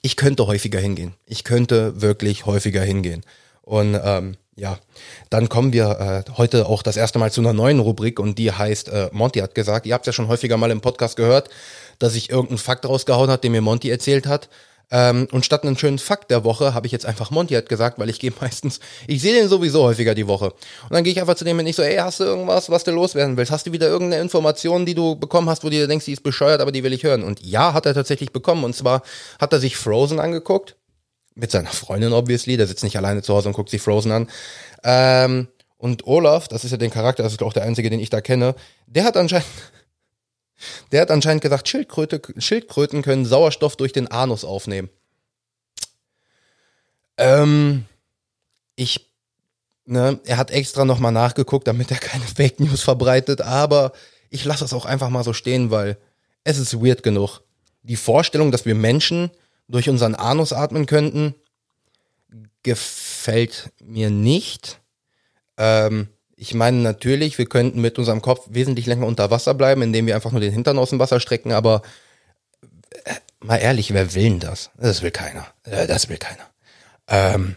ich 0.03 0.17
könnte 0.17 0.47
häufiger 0.47 0.81
hingehen. 0.81 1.15
Ich 1.27 1.45
könnte 1.45 2.01
wirklich 2.01 2.47
häufiger 2.47 2.83
hingehen. 2.83 3.23
Und 3.63 3.99
ähm, 4.03 4.37
ja, 4.57 4.79
dann 5.31 5.49
kommen 5.49 5.73
wir 5.73 6.25
äh, 6.29 6.31
heute 6.37 6.67
auch 6.67 6.83
das 6.83 6.97
erste 6.97 7.19
Mal 7.19 7.33
zu 7.33 7.41
einer 7.41 7.53
neuen 7.53 7.81
Rubrik 7.81 8.21
und 8.21 8.39
die 8.39 8.53
heißt 8.53 8.89
äh, 8.89 9.09
Monty 9.13 9.41
hat 9.41 9.55
gesagt. 9.55 9.87
Ihr 9.87 9.95
habt 9.95 10.07
ja 10.07 10.13
schon 10.13 10.29
häufiger 10.29 10.57
mal 10.57 10.71
im 10.71 10.81
Podcast 10.81 11.17
gehört, 11.17 11.49
dass 11.99 12.15
ich 12.15 12.31
irgendeinen 12.31 12.59
Fakt 12.59 12.85
rausgehauen 12.87 13.31
hat, 13.31 13.45
den 13.45 13.53
mir 13.53 13.63
Monty 13.63 13.91
erzählt 13.91 14.27
hat. 14.27 14.49
Ähm, 14.93 15.29
und 15.31 15.47
statt 15.47 15.65
einen 15.65 15.79
schönen 15.79 16.01
Fakt 16.01 16.33
der 16.33 16.43
Woche 16.43 16.75
habe 16.75 16.85
ich 16.87 16.93
jetzt 16.93 17.07
einfach 17.07 17.31
Monty 17.31 17.55
hat 17.55 17.69
gesagt, 17.69 18.01
weil 18.01 18.11
ich 18.11 18.19
gehe 18.19 18.33
meistens, 18.41 18.81
ich 19.07 19.23
sehe 19.23 19.33
den 19.33 19.49
sowieso 19.49 19.85
häufiger 19.85 20.15
die 20.15 20.27
Woche. 20.27 20.47
Und 20.47 20.91
dann 20.91 21.05
gehe 21.05 21.13
ich 21.13 21.21
einfach 21.21 21.37
zu 21.37 21.45
dem 21.45 21.59
und 21.59 21.67
ich 21.67 21.77
so, 21.77 21.83
ey, 21.83 21.97
hast 21.97 22.21
du 22.21 22.25
irgendwas, 22.25 22.69
was 22.71 22.85
du 22.85 22.91
loswerden 22.91 23.37
willst? 23.37 23.53
Hast 23.53 23.67
du 23.67 23.73
wieder 23.73 23.89
irgendeine 23.89 24.21
Information, 24.21 24.85
die 24.85 24.95
du 24.95 25.15
bekommen 25.15 25.49
hast, 25.49 25.63
wo 25.63 25.69
du 25.69 25.77
dir 25.77 25.87
denkst, 25.87 26.07
die 26.07 26.13
ist 26.13 26.25
bescheuert, 26.25 26.61
aber 26.61 26.73
die 26.73 26.83
will 26.83 26.93
ich 26.93 27.05
hören? 27.05 27.23
Und 27.23 27.41
ja, 27.41 27.73
hat 27.73 27.87
er 27.87 27.95
tatsächlich 27.95 28.33
bekommen. 28.33 28.65
Und 28.65 28.75
zwar 28.75 29.03
hat 29.39 29.53
er 29.53 29.61
sich 29.61 29.77
Frozen 29.77 30.19
angeguckt 30.19 30.77
mit 31.41 31.51
seiner 31.51 31.71
Freundin, 31.71 32.13
obviously. 32.13 32.57
Der 32.57 32.67
sitzt 32.67 32.85
nicht 32.85 32.97
alleine 32.97 33.23
zu 33.23 33.35
Hause 33.35 33.49
und 33.49 33.55
guckt 33.55 33.71
sich 33.71 33.83
Frozen 33.83 34.13
an. 34.13 34.29
Ähm, 34.85 35.49
und 35.79 36.07
Olaf, 36.07 36.47
das 36.47 36.65
ist 36.65 36.71
ja 36.71 36.77
den 36.77 36.91
Charakter, 36.91 37.23
das 37.23 37.33
ist 37.33 37.43
auch 37.43 37.55
der 37.55 37.65
einzige, 37.65 37.89
den 37.89 38.01
ich 38.01 38.11
da 38.11 38.21
kenne, 38.21 38.55
der 38.87 39.05
hat 39.05 39.17
anscheinend, 39.17 39.49
der 40.93 41.01
hat 41.01 41.11
anscheinend 41.11 41.43
gesagt, 41.43 41.69
Schildkröte, 41.69 42.21
Schildkröten 42.37 43.03
können 43.03 43.25
Sauerstoff 43.25 43.77
durch 43.77 43.93
den 43.93 44.09
Anus 44.09 44.45
aufnehmen. 44.45 44.91
Ähm, 47.17 47.87
ich, 48.77 49.11
ne, 49.87 50.21
er 50.27 50.37
hat 50.37 50.51
extra 50.51 50.85
nochmal 50.85 51.13
nachgeguckt, 51.13 51.67
damit 51.67 51.91
er 51.91 51.99
keine 51.99 52.25
Fake 52.37 52.61
News 52.61 52.83
verbreitet, 52.83 53.41
aber 53.41 53.93
ich 54.29 54.45
lasse 54.45 54.65
das 54.65 54.75
auch 54.75 54.85
einfach 54.85 55.09
mal 55.09 55.25
so 55.25 55.33
stehen, 55.33 55.71
weil 55.71 55.97
es 56.45 56.59
ist 56.59 56.75
weird 56.75 57.03
genug. 57.03 57.41
Die 57.83 57.97
Vorstellung, 57.97 58.53
dass 58.53 58.67
wir 58.67 58.75
Menschen 58.75 59.31
durch 59.71 59.89
unseren 59.89 60.15
Anus 60.15 60.53
atmen 60.53 60.87
könnten, 60.87 61.35
gefällt 62.63 63.71
mir 63.81 64.11
nicht. 64.11 64.81
Ähm, 65.57 66.09
ich 66.37 66.55
meine 66.55 66.79
natürlich, 66.79 67.39
wir 67.39 67.47
könnten 67.47 67.81
mit 67.81 67.99
unserem 67.99 68.23
Kopf 68.23 68.47
wesentlich 68.51 68.87
länger 68.87 69.07
unter 69.07 69.31
Wasser 69.31 69.55
bleiben, 69.55 69.83
indem 69.83 70.07
wir 70.07 70.15
einfach 70.15 70.33
nur 70.33 70.41
den 70.41 70.53
Hintern 70.53 70.79
aus 70.79 70.91
dem 70.91 70.99
Wasser 70.99 71.21
strecken, 71.21 71.53
aber 71.53 71.83
äh, 73.05 73.15
mal 73.41 73.57
ehrlich, 73.57 73.93
wer 73.93 74.15
will 74.15 74.25
denn 74.25 74.41
das? 74.41 74.71
Das 74.77 75.03
will 75.03 75.11
keiner. 75.11 75.47
Äh, 75.65 75.87
das 75.87 76.09
will 76.09 76.19
keiner. 76.19 76.49
Ähm, 77.09 77.57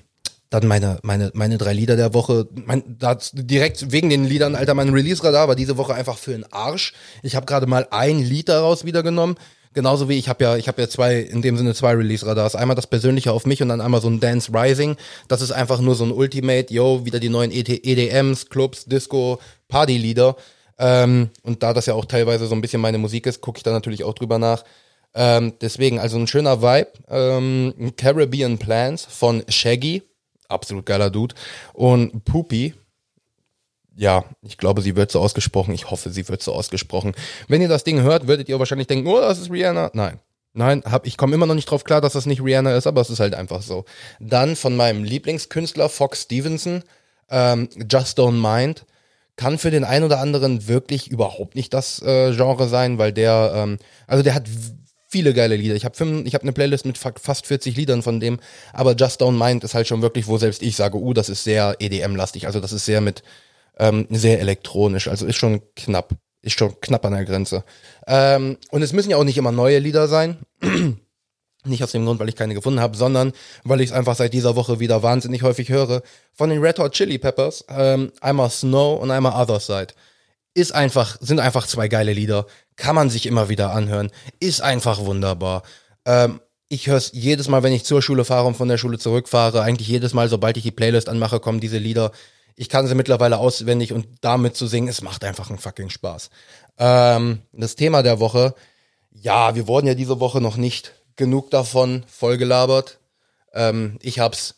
dann 0.50 0.68
meine, 0.68 1.00
meine, 1.02 1.32
meine 1.34 1.58
drei 1.58 1.74
Lieder 1.74 1.96
der 1.96 2.14
Woche. 2.14 2.48
Mein, 2.54 2.84
da 3.00 3.18
direkt 3.34 3.92
wegen 3.92 4.10
den 4.10 4.26
Liedern, 4.26 4.54
Alter, 4.54 4.76
mein 4.76 4.90
Release-Radar 4.90 5.48
war 5.48 5.56
diese 5.56 5.78
Woche 5.78 5.96
einfach 5.96 6.18
für 6.18 6.32
den 6.32 6.52
Arsch. 6.52 6.94
Ich 7.24 7.36
habe 7.36 7.48
gerade 7.48 7.66
mal 7.66 7.88
ein 7.90 8.20
Lied 8.20 8.50
daraus 8.50 8.86
wieder 8.86 9.02
genommen. 9.02 9.36
Genauso 9.74 10.08
wie 10.10 10.18
ich 10.18 10.30
habe 10.30 10.44
ja, 10.44 10.56
ich 10.56 10.68
habe 10.68 10.82
ja 10.82 10.88
zwei, 10.88 11.20
in 11.20 11.42
dem 11.42 11.58
Sinne 11.58 11.74
zwei 11.74 11.94
Release-Radars. 11.94 12.56
Einmal 12.56 12.76
das 12.76 12.88
persönliche 12.88 13.32
auf 13.32 13.46
mich 13.46 13.62
und 13.62 13.70
dann 13.70 13.82
einmal 13.82 14.02
so 14.02 14.10
ein 14.10 14.20
Dance 14.20 14.52
Rising. 14.54 14.98
Das 15.28 15.42
ist 15.42 15.52
einfach 15.52 15.80
nur 15.82 15.96
so 15.96 16.04
ein 16.04 16.12
Ultimate, 16.12 16.74
yo, 16.74 17.06
wieder 17.06 17.20
die 17.20 17.30
neuen 17.30 17.52
EDMs, 17.52 18.50
Clubs, 18.50 18.86
Disco, 18.86 19.40
Party-Lieder. 19.68 20.36
Ähm, 20.78 21.30
und 21.44 21.64
da 21.64 21.74
das 21.74 21.86
ja 21.86 21.94
auch 21.94 22.06
teilweise 22.06 22.48
so 22.48 22.56
ein 22.56 22.62
bisschen 22.62 22.82
meine 22.82 22.98
Musik 22.98 23.26
ist, 23.26 23.42
gucke 23.42 23.58
ich 23.58 23.64
da 23.64 23.72
natürlich 23.72 24.04
auch 24.04 24.14
drüber 24.14 24.40
nach. 24.40 24.64
Ähm, 25.16 25.54
deswegen, 25.62 26.00
also 26.00 26.18
ein 26.18 26.28
schöner 26.28 26.62
Vibe. 26.62 26.92
Ähm, 27.10 27.94
Caribbean 27.98 28.58
Plans 28.58 29.06
von 29.06 29.44
Shaggy, 29.48 30.04
absolut 30.48 30.86
geiler 30.86 31.10
Dude. 31.10 31.36
Und 31.74 32.26
Poopy, 32.26 32.74
ja, 33.96 34.26
ich 34.42 34.58
glaube, 34.58 34.82
sie 34.82 34.96
wird 34.96 35.12
so 35.12 35.20
ausgesprochen. 35.20 35.74
Ich 35.74 35.92
hoffe, 35.92 36.10
sie 36.10 36.28
wird 36.28 36.42
so 36.42 36.54
ausgesprochen. 36.54 37.14
Wenn 37.48 37.62
ihr 37.62 37.68
das 37.68 37.84
Ding 37.84 38.02
hört, 38.02 38.28
würdet 38.28 38.50
ihr 38.50 38.60
wahrscheinlich 38.60 38.88
denken, 38.88 39.08
oh, 39.08 39.20
das 39.20 39.40
ist 39.40 39.52
Rihanna. 39.52 39.92
Nein. 39.94 40.20
Nein, 40.56 40.84
hab, 40.86 41.08
ich 41.08 41.18
komme 41.18 41.34
immer 41.34 41.48
noch 41.48 41.56
nicht 41.56 41.70
drauf 41.70 41.84
klar, 41.84 42.00
dass 42.00 42.14
das 42.14 42.28
nicht 42.28 42.44
Rihanna 42.44 42.76
ist, 42.76 42.86
aber 42.86 43.02
es 43.02 43.10
ist 43.10 43.20
halt 43.20 43.34
einfach 43.34 43.64
so. 43.64 43.86
Dann 44.20 44.56
von 44.56 44.76
meinem 44.76 45.04
Lieblingskünstler 45.04 45.90
Fox 45.90 46.24
Stevenson, 46.24 46.84
ähm, 47.30 47.70
Just 47.92 48.20
Don't 48.20 48.40
Mind, 48.40 48.86
kann 49.36 49.58
für 49.58 49.72
den 49.72 49.84
einen 49.84 50.06
oder 50.06 50.20
anderen 50.20 50.68
wirklich 50.68 51.10
überhaupt 51.10 51.56
nicht 51.56 51.74
das 51.74 52.04
äh, 52.04 52.34
Genre 52.36 52.68
sein, 52.68 53.00
weil 53.00 53.12
der, 53.12 53.52
ähm, 53.56 53.80
also 54.06 54.22
der 54.22 54.36
hat 54.36 54.48
viele 55.08 55.34
geile 55.34 55.56
Lieder. 55.56 55.76
Ich 55.76 55.86
habe 55.86 55.96
hab 55.98 56.42
eine 56.44 56.54
Playlist 56.54 56.86
mit 56.86 57.00
fast 57.00 57.48
40 57.48 57.76
Liedern 57.76 58.04
von 58.04 58.20
dem, 58.20 58.40
aber 58.74 58.96
Just 58.96 59.22
Don't 59.22 59.44
Mind 59.44 59.64
ist 59.64 59.74
halt 59.74 59.88
schon 59.88 60.04
wirklich, 60.04 60.28
wo 60.28 60.38
selbst 60.38 60.62
ich 60.62 60.76
sage, 60.76 60.98
uh, 60.98 61.14
das 61.14 61.30
ist 61.30 61.44
sehr 61.44 61.76
EDM-lastig, 61.80 62.46
also 62.46 62.60
das 62.60 62.74
ist 62.74 62.86
sehr 62.86 63.02
mit 63.02 63.24
ähm, 63.78 64.08
sehr 64.10 64.40
elektronisch, 64.40 65.08
also 65.08 65.26
ist 65.26 65.38
schon 65.38 65.62
knapp, 65.76 66.14
ist 66.42 66.58
schon 66.58 66.80
knapp 66.82 67.06
an 67.06 67.14
der 67.14 67.26
Grenze. 67.26 67.64
Ähm, 68.08 68.58
und 68.72 68.82
es 68.82 68.94
müssen 68.94 69.10
ja 69.10 69.18
auch 69.18 69.24
nicht 69.24 69.38
immer 69.38 69.52
neue 69.52 69.80
Lieder 69.80 70.08
sein. 70.08 70.38
Nicht 71.66 71.82
aus 71.82 71.94
dem 71.94 72.06
Grund, 72.06 72.20
weil 72.20 72.28
ich 72.28 72.36
keine 72.36 72.56
gefunden 72.56 72.82
habe, 72.82 72.98
sondern 72.98 73.32
weil 73.64 73.80
ich 73.80 73.92
es 73.92 73.96
einfach 73.96 74.18
seit 74.18 74.34
dieser 74.34 74.58
Woche 74.58 74.82
wieder 74.82 75.02
wahnsinnig 75.02 75.44
häufig 75.44 75.70
höre. 75.70 76.02
Von 76.34 76.50
den 76.50 76.60
Red 76.60 76.78
Hot 76.80 76.92
Chili 76.92 77.18
Peppers, 77.18 77.64
ähm, 77.70 78.12
einmal 78.20 78.50
Snow 78.50 79.02
und 79.02 79.12
einmal 79.12 79.42
Other 79.42 79.62
Side. 79.62 79.94
Ist 80.54 80.74
einfach, 80.74 81.18
sind 81.22 81.40
einfach 81.40 81.66
zwei 81.66 81.88
geile 81.88 82.12
Lieder. 82.12 82.48
Kann 82.76 82.96
man 82.96 83.10
sich 83.10 83.26
immer 83.28 83.48
wieder 83.48 83.72
anhören. 83.72 84.12
Ist 84.42 84.62
einfach 84.62 85.06
wunderbar. 85.06 85.64
Ähm, 86.06 86.42
ich 86.68 86.88
höre 86.88 86.98
es 86.98 87.12
jedes 87.14 87.48
Mal, 87.48 87.64
wenn 87.64 87.72
ich 87.72 87.86
zur 87.86 88.02
Schule 88.02 88.26
fahre 88.26 88.48
und 88.48 88.58
von 88.58 88.68
der 88.68 88.78
Schule 88.78 88.98
zurückfahre. 88.98 89.62
Eigentlich 89.62 89.88
jedes 89.88 90.14
Mal, 90.14 90.28
sobald 90.28 90.58
ich 90.58 90.64
die 90.64 90.72
Playlist 90.72 91.08
anmache, 91.08 91.40
kommen 91.40 91.60
diese 91.60 91.78
Lieder. 91.78 92.12
Ich 92.56 92.70
kann 92.70 92.88
sie 92.88 92.96
mittlerweile 92.96 93.38
auswendig 93.38 93.94
und 93.94 94.08
damit 94.22 94.56
zu 94.56 94.68
singen, 94.68 94.88
es 94.88 95.02
macht 95.02 95.24
einfach 95.24 95.50
einen 95.50 95.60
fucking 95.60 95.90
Spaß. 95.90 96.30
Ähm, 96.78 97.42
das 97.52 97.76
Thema 97.76 98.04
der 98.04 98.20
Woche, 98.20 98.54
ja, 99.12 99.56
wir 99.56 99.68
wurden 99.68 99.88
ja 99.88 99.96
diese 99.96 100.20
Woche 100.20 100.42
noch 100.42 100.58
nicht 100.58 100.94
genug 101.16 101.52
davon 101.52 102.04
vollgelabert. 102.08 103.00
Ähm, 103.54 103.98
ich 104.02 104.20
hab's 104.20 104.56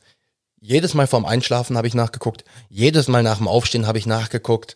jedes 0.60 0.94
Mal 0.94 1.08
vorm 1.08 1.26
Einschlafen 1.26 1.78
habe 1.78 1.88
ich 1.88 1.94
nachgeguckt, 1.94 2.44
jedes 2.70 3.08
Mal 3.08 3.24
nach 3.24 3.38
dem 3.38 3.48
Aufstehen 3.48 3.86
habe 3.86 4.00
ich 4.00 4.08
nachgeguckt. 4.08 4.76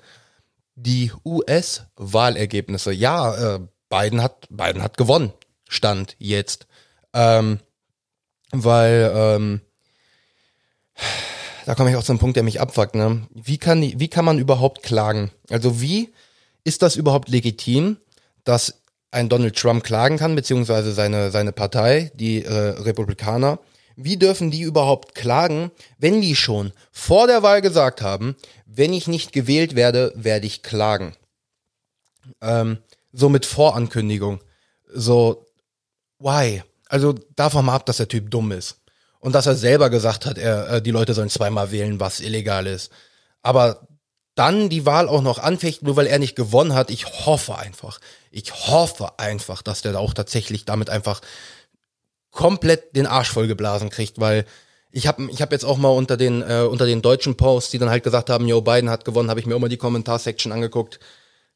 Die 0.76 1.12
US-Wahlergebnisse, 1.26 2.92
ja, 2.92 3.56
äh, 3.56 3.60
Biden 3.90 4.22
hat 4.22 4.48
Biden 4.50 4.84
hat 4.84 4.98
gewonnen, 4.98 5.34
stand 5.68 6.16
jetzt, 6.20 6.68
ähm, 7.14 7.60
weil 8.52 9.12
ähm, 9.14 9.62
da 11.70 11.76
komme 11.76 11.92
ich 11.92 11.98
auch 11.98 12.04
zum 12.04 12.18
Punkt, 12.18 12.36
der 12.36 12.42
mich 12.42 12.60
abfuckt. 12.60 12.96
Ne? 12.96 13.28
Wie, 13.30 13.60
kann, 13.60 13.84
wie 13.84 14.08
kann 14.08 14.26
man 14.26 14.40
überhaupt 14.40 14.82
klagen? 14.82 15.30
Also 15.52 15.82
wie 15.82 16.12
ist 16.64 16.82
das 16.82 16.96
überhaupt 16.96 17.30
legitim, 17.30 17.98
dass 18.44 18.82
ein 19.12 19.30
Donald 19.30 19.56
Trump 19.56 19.84
klagen 19.84 20.18
kann, 20.18 20.34
beziehungsweise 20.34 20.94
seine, 20.94 21.30
seine 21.30 21.52
Partei, 21.52 22.12
die 22.16 22.44
äh, 22.44 22.52
Republikaner? 22.52 23.60
Wie 23.96 24.18
dürfen 24.18 24.50
die 24.50 24.62
überhaupt 24.62 25.14
klagen, 25.14 25.70
wenn 26.00 26.22
die 26.22 26.36
schon 26.36 26.74
vor 26.92 27.28
der 27.28 27.44
Wahl 27.44 27.62
gesagt 27.62 28.02
haben, 28.02 28.36
wenn 28.66 28.92
ich 28.92 29.08
nicht 29.08 29.32
gewählt 29.32 29.76
werde, 29.76 30.12
werde 30.16 30.48
ich 30.48 30.64
klagen? 30.64 31.14
Ähm, 32.42 32.80
so 33.14 33.30
mit 33.30 33.46
Vorankündigung. 33.46 34.40
So, 34.92 35.46
why? 36.18 36.64
Also 36.88 37.14
davon 37.36 37.66
mal 37.66 37.76
ab, 37.76 37.86
dass 37.86 37.98
der 37.98 38.08
Typ 38.08 38.32
dumm 38.32 38.54
ist 38.54 38.80
und 39.20 39.34
dass 39.34 39.46
er 39.46 39.56
selber 39.56 39.90
gesagt 39.90 40.26
hat, 40.26 40.38
er, 40.38 40.70
äh, 40.70 40.82
die 40.82 40.92
Leute 40.92 41.14
sollen 41.14 41.30
zweimal 41.30 41.72
wählen, 41.72 42.00
was 42.00 42.20
illegal 42.20 42.68
ist. 42.68 42.92
Aber 43.42 43.88
dann 44.36 44.70
die 44.70 44.86
Wahl 44.86 45.10
auch 45.10 45.22
noch 45.22 45.40
anfechten, 45.40 45.86
nur 45.86 45.98
weil 45.98 46.08
er 46.08 46.20
nicht 46.20 46.36
gewonnen 46.36 46.74
hat. 46.74 46.90
Ich 46.90 47.26
hoffe 47.26 47.58
einfach, 47.58 48.00
ich 48.32 48.54
hoffe 48.54 49.20
einfach, 49.20 49.62
dass 49.62 49.82
der 49.82 50.00
auch 50.00 50.14
tatsächlich 50.14 50.64
damit 50.64 50.90
einfach 50.90 51.22
komplett 52.32 52.96
den 52.96 53.06
Arsch 53.06 53.32
vollgeblasen 53.32 53.90
kriegt, 53.90 54.20
weil 54.20 54.46
ich 54.92 55.08
habe 55.08 55.30
ich 55.30 55.42
hab 55.42 55.52
jetzt 55.52 55.66
auch 55.66 55.78
mal 55.78 55.90
unter 55.90 56.16
den 56.16 56.42
äh, 56.42 56.62
unter 56.62 56.86
den 56.86 57.02
deutschen 57.02 57.36
Posts, 57.36 57.72
die 57.72 57.80
dann 57.80 57.90
halt 57.90 58.04
gesagt 58.04 58.30
haben, 58.30 58.48
Joe 58.48 58.62
Biden 58.62 58.90
hat 58.90 59.04
gewonnen, 59.04 59.30
habe 59.30 59.40
ich 59.40 59.46
mir 59.46 59.56
auch 59.56 59.60
mal 59.60 59.70
die 59.70 59.78
Kommentarsection 59.78 60.52
angeguckt. 60.52 61.00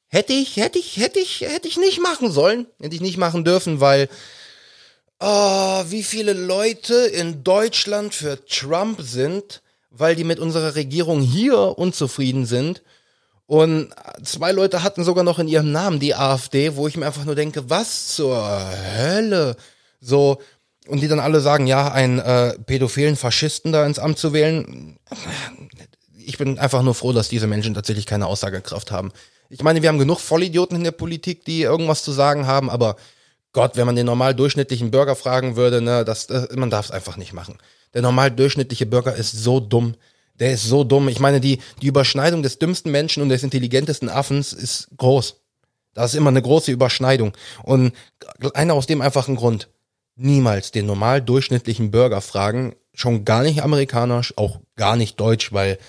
Hätte 0.07 0.33
ich, 0.33 0.57
hätte 0.57 0.77
ich, 0.77 0.97
hätte 0.97 1.19
ich, 1.19 1.41
hätte 1.41 1.67
ich 1.67 1.77
nicht 1.77 2.01
machen 2.01 2.31
sollen, 2.31 2.67
hätte 2.79 2.95
ich 2.95 3.01
nicht 3.01 3.17
machen 3.17 3.45
dürfen, 3.45 3.79
weil 3.79 4.09
oh, 5.23 5.83
wie 5.87 6.03
viele 6.03 6.33
Leute 6.33 6.95
in 6.95 7.43
Deutschland 7.43 8.13
für 8.13 8.45
Trump 8.45 9.01
sind, 9.01 9.61
weil 9.89 10.15
die 10.15 10.25
mit 10.25 10.39
unserer 10.39 10.75
Regierung 10.75 11.21
hier 11.21 11.77
unzufrieden 11.77 12.45
sind. 12.45 12.83
Und 13.45 13.89
zwei 14.23 14.51
Leute 14.51 14.83
hatten 14.83 15.03
sogar 15.03 15.23
noch 15.23 15.39
in 15.39 15.47
ihrem 15.47 15.71
Namen 15.71 15.99
die 15.99 16.15
AfD, 16.15 16.75
wo 16.75 16.87
ich 16.87 16.97
mir 16.97 17.05
einfach 17.05 17.25
nur 17.25 17.35
denke, 17.35 17.69
was 17.69 18.15
zur 18.15 18.43
Hölle? 18.97 19.55
So, 20.01 20.39
und 20.87 21.01
die 21.01 21.07
dann 21.07 21.19
alle 21.19 21.39
sagen, 21.39 21.67
ja, 21.67 21.91
einen 21.91 22.19
äh, 22.19 22.57
pädophilen 22.59 23.15
Faschisten 23.15 23.71
da 23.71 23.85
ins 23.85 23.99
Amt 23.99 24.17
zu 24.17 24.33
wählen. 24.33 24.97
Ich 26.17 26.37
bin 26.37 26.59
einfach 26.59 26.81
nur 26.81 26.95
froh, 26.95 27.13
dass 27.13 27.29
diese 27.29 27.47
Menschen 27.47 27.73
tatsächlich 27.73 28.05
keine 28.05 28.27
Aussagekraft 28.27 28.91
haben. 28.91 29.11
Ich 29.49 29.61
meine, 29.61 29.81
wir 29.81 29.89
haben 29.89 29.99
genug 29.99 30.19
Vollidioten 30.19 30.77
in 30.77 30.83
der 30.83 30.91
Politik, 30.91 31.45
die 31.45 31.61
irgendwas 31.61 32.03
zu 32.03 32.11
sagen 32.11 32.47
haben, 32.47 32.69
aber 32.69 32.97
Gott, 33.53 33.77
wenn 33.77 33.85
man 33.85 33.95
den 33.95 34.07
normal 34.07 34.35
durchschnittlichen 34.35 34.91
Bürger 34.91 35.15
fragen 35.15 35.55
würde, 35.55 35.81
ne, 35.81 36.03
das, 36.03 36.27
das 36.27 36.49
man 36.55 36.71
darf 36.71 36.85
es 36.85 36.91
einfach 36.91 37.17
nicht 37.17 37.33
machen. 37.33 37.57
Der 37.93 38.01
normal 38.01 38.31
durchschnittliche 38.31 38.87
Bürger 38.87 39.15
ist 39.15 39.31
so 39.31 39.59
dumm. 39.59 39.95
Der 40.39 40.51
ist 40.51 40.63
so 40.63 40.83
dumm. 40.83 41.07
Ich 41.07 41.19
meine, 41.19 41.39
die, 41.39 41.59
die 41.81 41.87
Überschneidung 41.87 42.41
des 42.41 42.57
dümmsten 42.57 42.91
Menschen 42.91 43.21
und 43.21 43.29
des 43.29 43.43
intelligentesten 43.43 44.09
Affens 44.09 44.51
ist 44.51 44.87
groß. 44.97 45.35
Das 45.93 46.11
ist 46.11 46.17
immer 46.17 46.29
eine 46.29 46.41
große 46.41 46.71
Überschneidung. 46.71 47.33
Und 47.61 47.93
einer 48.55 48.73
aus 48.73 48.87
dem 48.87 49.01
einfachen 49.01 49.35
Grund. 49.35 49.69
Niemals 50.15 50.71
den 50.71 50.87
normal 50.87 51.21
durchschnittlichen 51.21 51.91
Bürger 51.91 52.21
fragen, 52.21 52.75
schon 52.93 53.25
gar 53.25 53.43
nicht 53.43 53.63
amerikanisch, 53.63 54.33
auch 54.37 54.59
gar 54.75 54.95
nicht 54.95 55.19
deutsch, 55.19 55.53
weil 55.53 55.79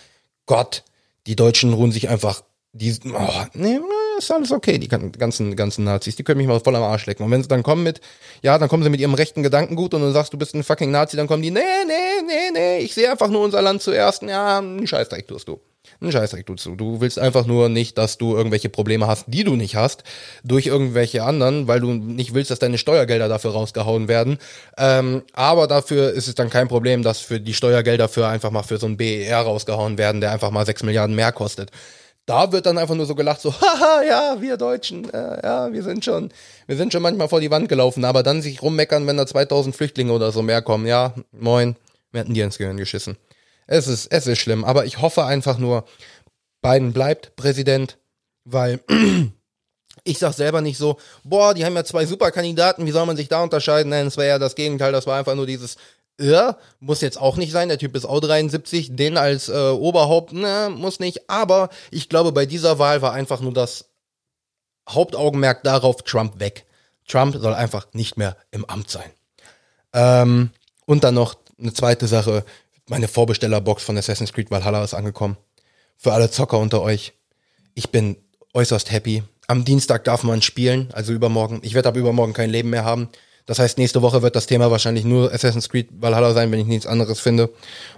Gott, 0.46 0.84
die 1.26 1.36
Deutschen 1.36 1.72
ruhen 1.72 1.92
sich 1.92 2.08
einfach, 2.08 2.42
die, 2.72 2.98
oh, 3.04 3.44
nee, 3.54 3.78
ist 4.18 4.30
alles 4.30 4.52
okay, 4.52 4.78
die 4.78 4.88
ganzen, 4.88 5.56
ganzen 5.56 5.84
Nazis, 5.84 6.16
die 6.16 6.24
können 6.24 6.38
mich 6.38 6.46
mal 6.46 6.60
voll 6.60 6.76
am 6.76 6.82
Arsch 6.82 7.06
lecken. 7.06 7.24
Und 7.24 7.30
wenn 7.30 7.42
sie 7.42 7.48
dann 7.48 7.62
kommen 7.62 7.82
mit, 7.82 8.00
ja, 8.42 8.58
dann 8.58 8.68
kommen 8.68 8.82
sie 8.82 8.90
mit 8.90 9.00
ihrem 9.00 9.14
rechten 9.14 9.42
Gedankengut 9.42 9.94
und 9.94 10.02
du 10.02 10.10
sagst, 10.10 10.32
du 10.32 10.38
bist 10.38 10.54
ein 10.54 10.64
fucking 10.64 10.90
Nazi, 10.90 11.16
dann 11.16 11.26
kommen 11.26 11.42
die, 11.42 11.50
nee, 11.50 11.60
nee, 11.86 12.22
nee, 12.26 12.50
nee, 12.52 12.78
ich 12.78 12.94
sehe 12.94 13.10
einfach 13.10 13.28
nur 13.28 13.42
unser 13.42 13.62
Land 13.62 13.82
zuerst. 13.82 14.22
Ja, 14.22 14.58
einen 14.58 14.86
Scheißdreck 14.86 15.26
tust 15.28 15.48
du. 15.48 15.60
Einen 16.00 16.12
Scheißdreck 16.12 16.46
tust 16.46 16.66
du. 16.66 16.76
Du 16.76 17.00
willst 17.00 17.18
einfach 17.18 17.46
nur 17.46 17.68
nicht, 17.68 17.98
dass 17.98 18.18
du 18.18 18.36
irgendwelche 18.36 18.68
Probleme 18.68 19.06
hast, 19.06 19.26
die 19.28 19.44
du 19.44 19.54
nicht 19.54 19.76
hast, 19.76 20.02
durch 20.42 20.66
irgendwelche 20.66 21.22
anderen, 21.22 21.68
weil 21.68 21.80
du 21.80 21.92
nicht 21.92 22.34
willst, 22.34 22.50
dass 22.50 22.58
deine 22.58 22.78
Steuergelder 22.78 23.28
dafür 23.28 23.52
rausgehauen 23.52 24.08
werden. 24.08 24.38
Ähm, 24.76 25.22
aber 25.32 25.66
dafür 25.66 26.12
ist 26.12 26.28
es 26.28 26.34
dann 26.34 26.50
kein 26.50 26.68
Problem, 26.68 27.02
dass 27.02 27.20
für 27.20 27.40
die 27.40 27.54
Steuergelder 27.54 28.08
für 28.08 28.26
einfach 28.26 28.50
mal 28.50 28.62
für 28.62 28.78
so 28.78 28.86
ein 28.86 28.96
BER 28.96 29.40
rausgehauen 29.40 29.98
werden, 29.98 30.20
der 30.20 30.32
einfach 30.32 30.50
mal 30.50 30.66
sechs 30.66 30.82
Milliarden 30.82 31.14
mehr 31.14 31.32
kostet. 31.32 31.70
Da 32.26 32.52
wird 32.52 32.64
dann 32.64 32.78
einfach 32.78 32.94
nur 32.94 33.06
so 33.06 33.14
gelacht, 33.14 33.40
so, 33.40 33.52
haha, 33.60 34.02
ja, 34.02 34.40
wir 34.40 34.56
Deutschen, 34.56 35.12
äh, 35.12 35.40
ja, 35.42 35.72
wir 35.72 35.82
sind 35.82 36.04
schon, 36.04 36.32
wir 36.66 36.76
sind 36.76 36.92
schon 36.92 37.02
manchmal 37.02 37.28
vor 37.28 37.40
die 37.40 37.50
Wand 37.50 37.68
gelaufen, 37.68 38.04
aber 38.04 38.22
dann 38.22 38.40
sich 38.40 38.62
rummeckern, 38.62 39.06
wenn 39.06 39.16
da 39.16 39.26
2000 39.26 39.76
Flüchtlinge 39.76 40.12
oder 40.12 40.32
so 40.32 40.42
mehr 40.42 40.62
kommen, 40.62 40.86
ja, 40.86 41.14
moin, 41.32 41.76
wir 42.12 42.20
hätten 42.20 42.34
dir 42.34 42.44
ins 42.44 42.58
Gehirn 42.58 42.76
geschissen. 42.76 43.16
Es 43.66 43.88
ist, 43.88 44.06
es 44.06 44.26
ist 44.26 44.38
schlimm, 44.38 44.64
aber 44.64 44.86
ich 44.86 45.00
hoffe 45.00 45.24
einfach 45.24 45.58
nur, 45.58 45.84
Biden 46.62 46.92
bleibt 46.94 47.36
Präsident, 47.36 47.98
weil 48.44 48.80
ich 50.04 50.18
sag 50.18 50.32
selber 50.32 50.62
nicht 50.62 50.78
so, 50.78 50.98
boah, 51.24 51.52
die 51.52 51.64
haben 51.64 51.76
ja 51.76 51.84
zwei 51.84 52.06
Superkandidaten, 52.06 52.86
wie 52.86 52.90
soll 52.90 53.04
man 53.04 53.16
sich 53.16 53.28
da 53.28 53.42
unterscheiden? 53.42 53.90
Nein, 53.90 54.06
es 54.06 54.16
wäre 54.16 54.28
ja 54.28 54.38
das 54.38 54.54
Gegenteil, 54.54 54.92
das 54.92 55.06
war 55.06 55.18
einfach 55.18 55.34
nur 55.34 55.46
dieses, 55.46 55.76
ja, 56.20 56.56
muss 56.80 57.00
jetzt 57.00 57.20
auch 57.20 57.36
nicht 57.36 57.52
sein, 57.52 57.68
der 57.68 57.78
Typ 57.78 57.96
ist 57.96 58.04
auch 58.04 58.20
73, 58.20 58.94
den 58.94 59.16
als 59.16 59.48
äh, 59.48 59.70
Oberhaupt, 59.70 60.32
ne, 60.32 60.72
muss 60.74 61.00
nicht, 61.00 61.28
aber 61.28 61.70
ich 61.90 62.08
glaube, 62.08 62.32
bei 62.32 62.46
dieser 62.46 62.78
Wahl 62.78 63.02
war 63.02 63.12
einfach 63.12 63.40
nur 63.40 63.52
das 63.52 63.86
Hauptaugenmerk 64.88 65.62
darauf, 65.64 66.02
Trump 66.02 66.38
weg. 66.40 66.66
Trump 67.06 67.36
soll 67.36 67.54
einfach 67.54 67.86
nicht 67.92 68.16
mehr 68.16 68.36
im 68.50 68.64
Amt 68.64 68.90
sein. 68.90 69.10
Ähm, 69.92 70.50
und 70.86 71.04
dann 71.04 71.14
noch 71.14 71.36
eine 71.58 71.72
zweite 71.72 72.06
Sache, 72.06 72.44
meine 72.88 73.08
Vorbestellerbox 73.08 73.82
von 73.82 73.96
Assassin's 73.96 74.32
Creed 74.32 74.50
Valhalla 74.50 74.84
ist 74.84 74.94
angekommen. 74.94 75.36
Für 75.96 76.12
alle 76.12 76.30
Zocker 76.30 76.58
unter 76.58 76.82
euch, 76.82 77.14
ich 77.74 77.90
bin 77.90 78.16
äußerst 78.52 78.90
happy. 78.90 79.22
Am 79.46 79.64
Dienstag 79.64 80.04
darf 80.04 80.22
man 80.22 80.42
spielen, 80.42 80.88
also 80.92 81.12
übermorgen. 81.12 81.60
Ich 81.62 81.74
werde 81.74 81.88
ab 81.88 81.96
übermorgen 81.96 82.32
kein 82.32 82.50
Leben 82.50 82.70
mehr 82.70 82.84
haben. 82.84 83.08
Das 83.46 83.58
heißt, 83.58 83.78
nächste 83.78 84.02
Woche 84.02 84.22
wird 84.22 84.36
das 84.36 84.46
Thema 84.46 84.70
wahrscheinlich 84.70 85.04
nur 85.04 85.32
Assassin's 85.32 85.68
Creed 85.68 85.88
Valhalla 85.92 86.32
sein, 86.32 86.50
wenn 86.50 86.60
ich 86.60 86.66
nichts 86.66 86.86
anderes 86.86 87.20
finde 87.20 87.50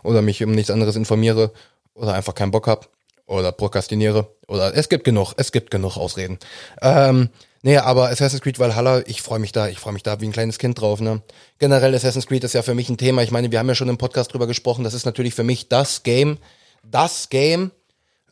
oder 0.03 0.23
mich 0.23 0.43
um 0.43 0.53
nichts 0.53 0.71
anderes 0.71 0.97
informiere 0.97 1.53
oder 1.95 2.15
einfach 2.15 2.35
keinen 2.35 2.51
Bock 2.51 2.67
hab 2.67 2.89
oder 3.27 3.53
prokrastiniere 3.53 4.29
oder 4.49 4.75
es 4.77 4.89
gibt 4.89 5.05
genug, 5.05 5.35
es 5.37 5.53
gibt 5.53 5.71
genug 5.71 5.97
Ausreden. 5.97 6.39
Ähm, 6.83 7.29
nee, 7.63 7.77
aber 7.77 8.09
Assassin's 8.09 8.43
Creed 8.43 8.59
Valhalla, 8.59 9.03
ich 9.07 9.23
freue 9.23 9.39
mich 9.39 9.53
da, 9.53 9.69
ich 9.69 9.79
freue 9.79 9.93
mich 9.93 10.03
da 10.03 10.21
wie 10.21 10.27
ein 10.27 10.33
kleines 10.33 10.59
Kind 10.59 10.81
drauf. 10.81 11.01
Ne? 11.01 11.23
Generell 11.59 11.95
Assassin's 11.95 12.27
Creed 12.27 12.45
ist 12.45 12.55
ja 12.55 12.63
für 12.63 12.75
mich 12.75 12.89
ein 12.89 12.99
Thema. 12.99 13.23
Ich 13.23 13.31
meine, 13.31 13.51
wir 13.51 13.59
haben 13.59 13.69
ja 13.69 13.75
schon 13.75 13.89
im 13.89 13.99
Podcast 13.99 14.33
drüber 14.33 14.47
gesprochen. 14.47 14.85
Das 14.85 14.95
ist 14.95 15.07
natürlich 15.07 15.35
für 15.35 15.45
mich 15.45 15.69
das 15.69 16.03
Game, 16.03 16.39
das 16.83 17.29
Game. 17.29 17.71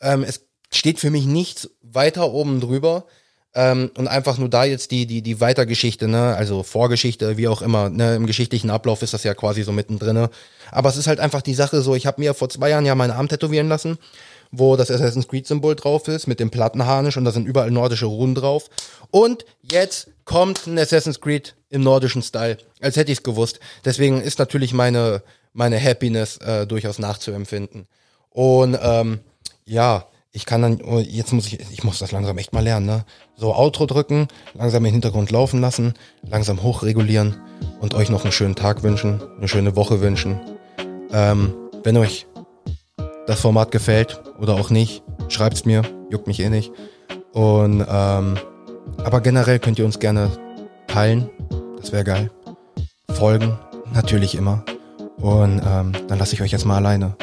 Ähm, 0.00 0.24
es 0.24 0.46
steht 0.72 0.98
für 0.98 1.10
mich 1.10 1.26
nichts 1.26 1.70
weiter 1.82 2.32
oben 2.32 2.60
drüber. 2.60 3.06
Ähm, 3.56 3.90
und 3.96 4.08
einfach 4.08 4.36
nur 4.38 4.48
da 4.48 4.64
jetzt 4.64 4.90
die, 4.90 5.06
die, 5.06 5.22
die 5.22 5.40
Weitergeschichte, 5.40 6.08
ne, 6.08 6.34
also 6.34 6.64
Vorgeschichte, 6.64 7.36
wie 7.36 7.46
auch 7.46 7.62
immer, 7.62 7.88
ne, 7.88 8.16
im 8.16 8.26
geschichtlichen 8.26 8.68
Ablauf 8.68 9.02
ist 9.02 9.14
das 9.14 9.22
ja 9.22 9.34
quasi 9.34 9.62
so 9.62 9.70
mittendrin. 9.70 10.28
Aber 10.72 10.88
es 10.88 10.96
ist 10.96 11.06
halt 11.06 11.20
einfach 11.20 11.40
die 11.40 11.54
Sache 11.54 11.80
so, 11.80 11.94
ich 11.94 12.06
habe 12.06 12.20
mir 12.20 12.34
vor 12.34 12.48
zwei 12.48 12.70
Jahren 12.70 12.84
ja 12.84 12.96
meinen 12.96 13.12
Arm 13.12 13.28
tätowieren 13.28 13.68
lassen, 13.68 13.98
wo 14.50 14.76
das 14.76 14.90
Assassin's 14.90 15.28
Creed-Symbol 15.28 15.76
drauf 15.76 16.08
ist, 16.08 16.26
mit 16.26 16.40
dem 16.40 16.50
Plattenharnisch 16.50 17.16
und 17.16 17.24
da 17.24 17.30
sind 17.30 17.46
überall 17.46 17.70
nordische 17.70 18.06
Runen 18.06 18.34
drauf. 18.34 18.70
Und 19.12 19.44
jetzt 19.70 20.08
kommt 20.24 20.66
ein 20.66 20.78
Assassin's 20.78 21.20
Creed 21.20 21.54
im 21.70 21.82
nordischen 21.82 22.22
Style, 22.22 22.58
als 22.80 22.96
hätte 22.96 23.12
ich 23.12 23.18
es 23.18 23.24
gewusst. 23.24 23.60
Deswegen 23.84 24.20
ist 24.20 24.40
natürlich 24.40 24.72
meine, 24.72 25.22
meine 25.52 25.80
Happiness 25.80 26.38
äh, 26.38 26.66
durchaus 26.66 26.98
nachzuempfinden. 26.98 27.86
Und 28.30 28.76
ähm, 28.82 29.20
ja, 29.64 30.08
ich 30.34 30.46
kann 30.46 30.62
dann, 30.62 30.80
oh, 30.82 30.98
jetzt 30.98 31.32
muss 31.32 31.46
ich, 31.46 31.60
ich 31.70 31.84
muss 31.84 32.00
das 32.00 32.10
langsam 32.10 32.36
echt 32.38 32.52
mal 32.52 32.62
lernen, 32.62 32.86
ne? 32.86 33.04
So 33.36 33.54
Outro 33.54 33.86
drücken, 33.86 34.26
langsam 34.54 34.84
im 34.84 34.90
Hintergrund 34.90 35.30
laufen 35.30 35.60
lassen, 35.60 35.94
langsam 36.28 36.60
hochregulieren 36.62 37.36
und 37.80 37.94
euch 37.94 38.10
noch 38.10 38.24
einen 38.24 38.32
schönen 38.32 38.56
Tag 38.56 38.82
wünschen, 38.82 39.22
eine 39.38 39.46
schöne 39.46 39.76
Woche 39.76 40.00
wünschen. 40.00 40.40
Ähm, 41.12 41.54
wenn 41.84 41.96
euch 41.96 42.26
das 43.28 43.40
Format 43.40 43.70
gefällt 43.70 44.20
oder 44.40 44.54
auch 44.54 44.70
nicht, 44.70 45.04
schreibt's 45.28 45.64
mir, 45.64 45.82
juckt 46.10 46.26
mich 46.26 46.40
eh 46.40 46.50
nicht. 46.50 46.72
Und 47.32 47.86
ähm, 47.88 48.36
aber 49.04 49.20
generell 49.20 49.60
könnt 49.60 49.78
ihr 49.78 49.84
uns 49.84 50.00
gerne 50.00 50.32
teilen, 50.88 51.30
das 51.76 51.92
wäre 51.92 52.02
geil. 52.02 52.30
Folgen, 53.12 53.56
natürlich 53.92 54.34
immer. 54.34 54.64
Und 55.18 55.62
ähm, 55.64 55.92
dann 56.08 56.18
lasse 56.18 56.34
ich 56.34 56.42
euch 56.42 56.50
jetzt 56.50 56.64
mal 56.64 56.78
alleine. 56.78 57.14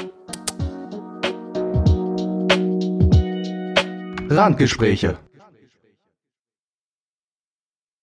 Randgespräche 4.32 5.18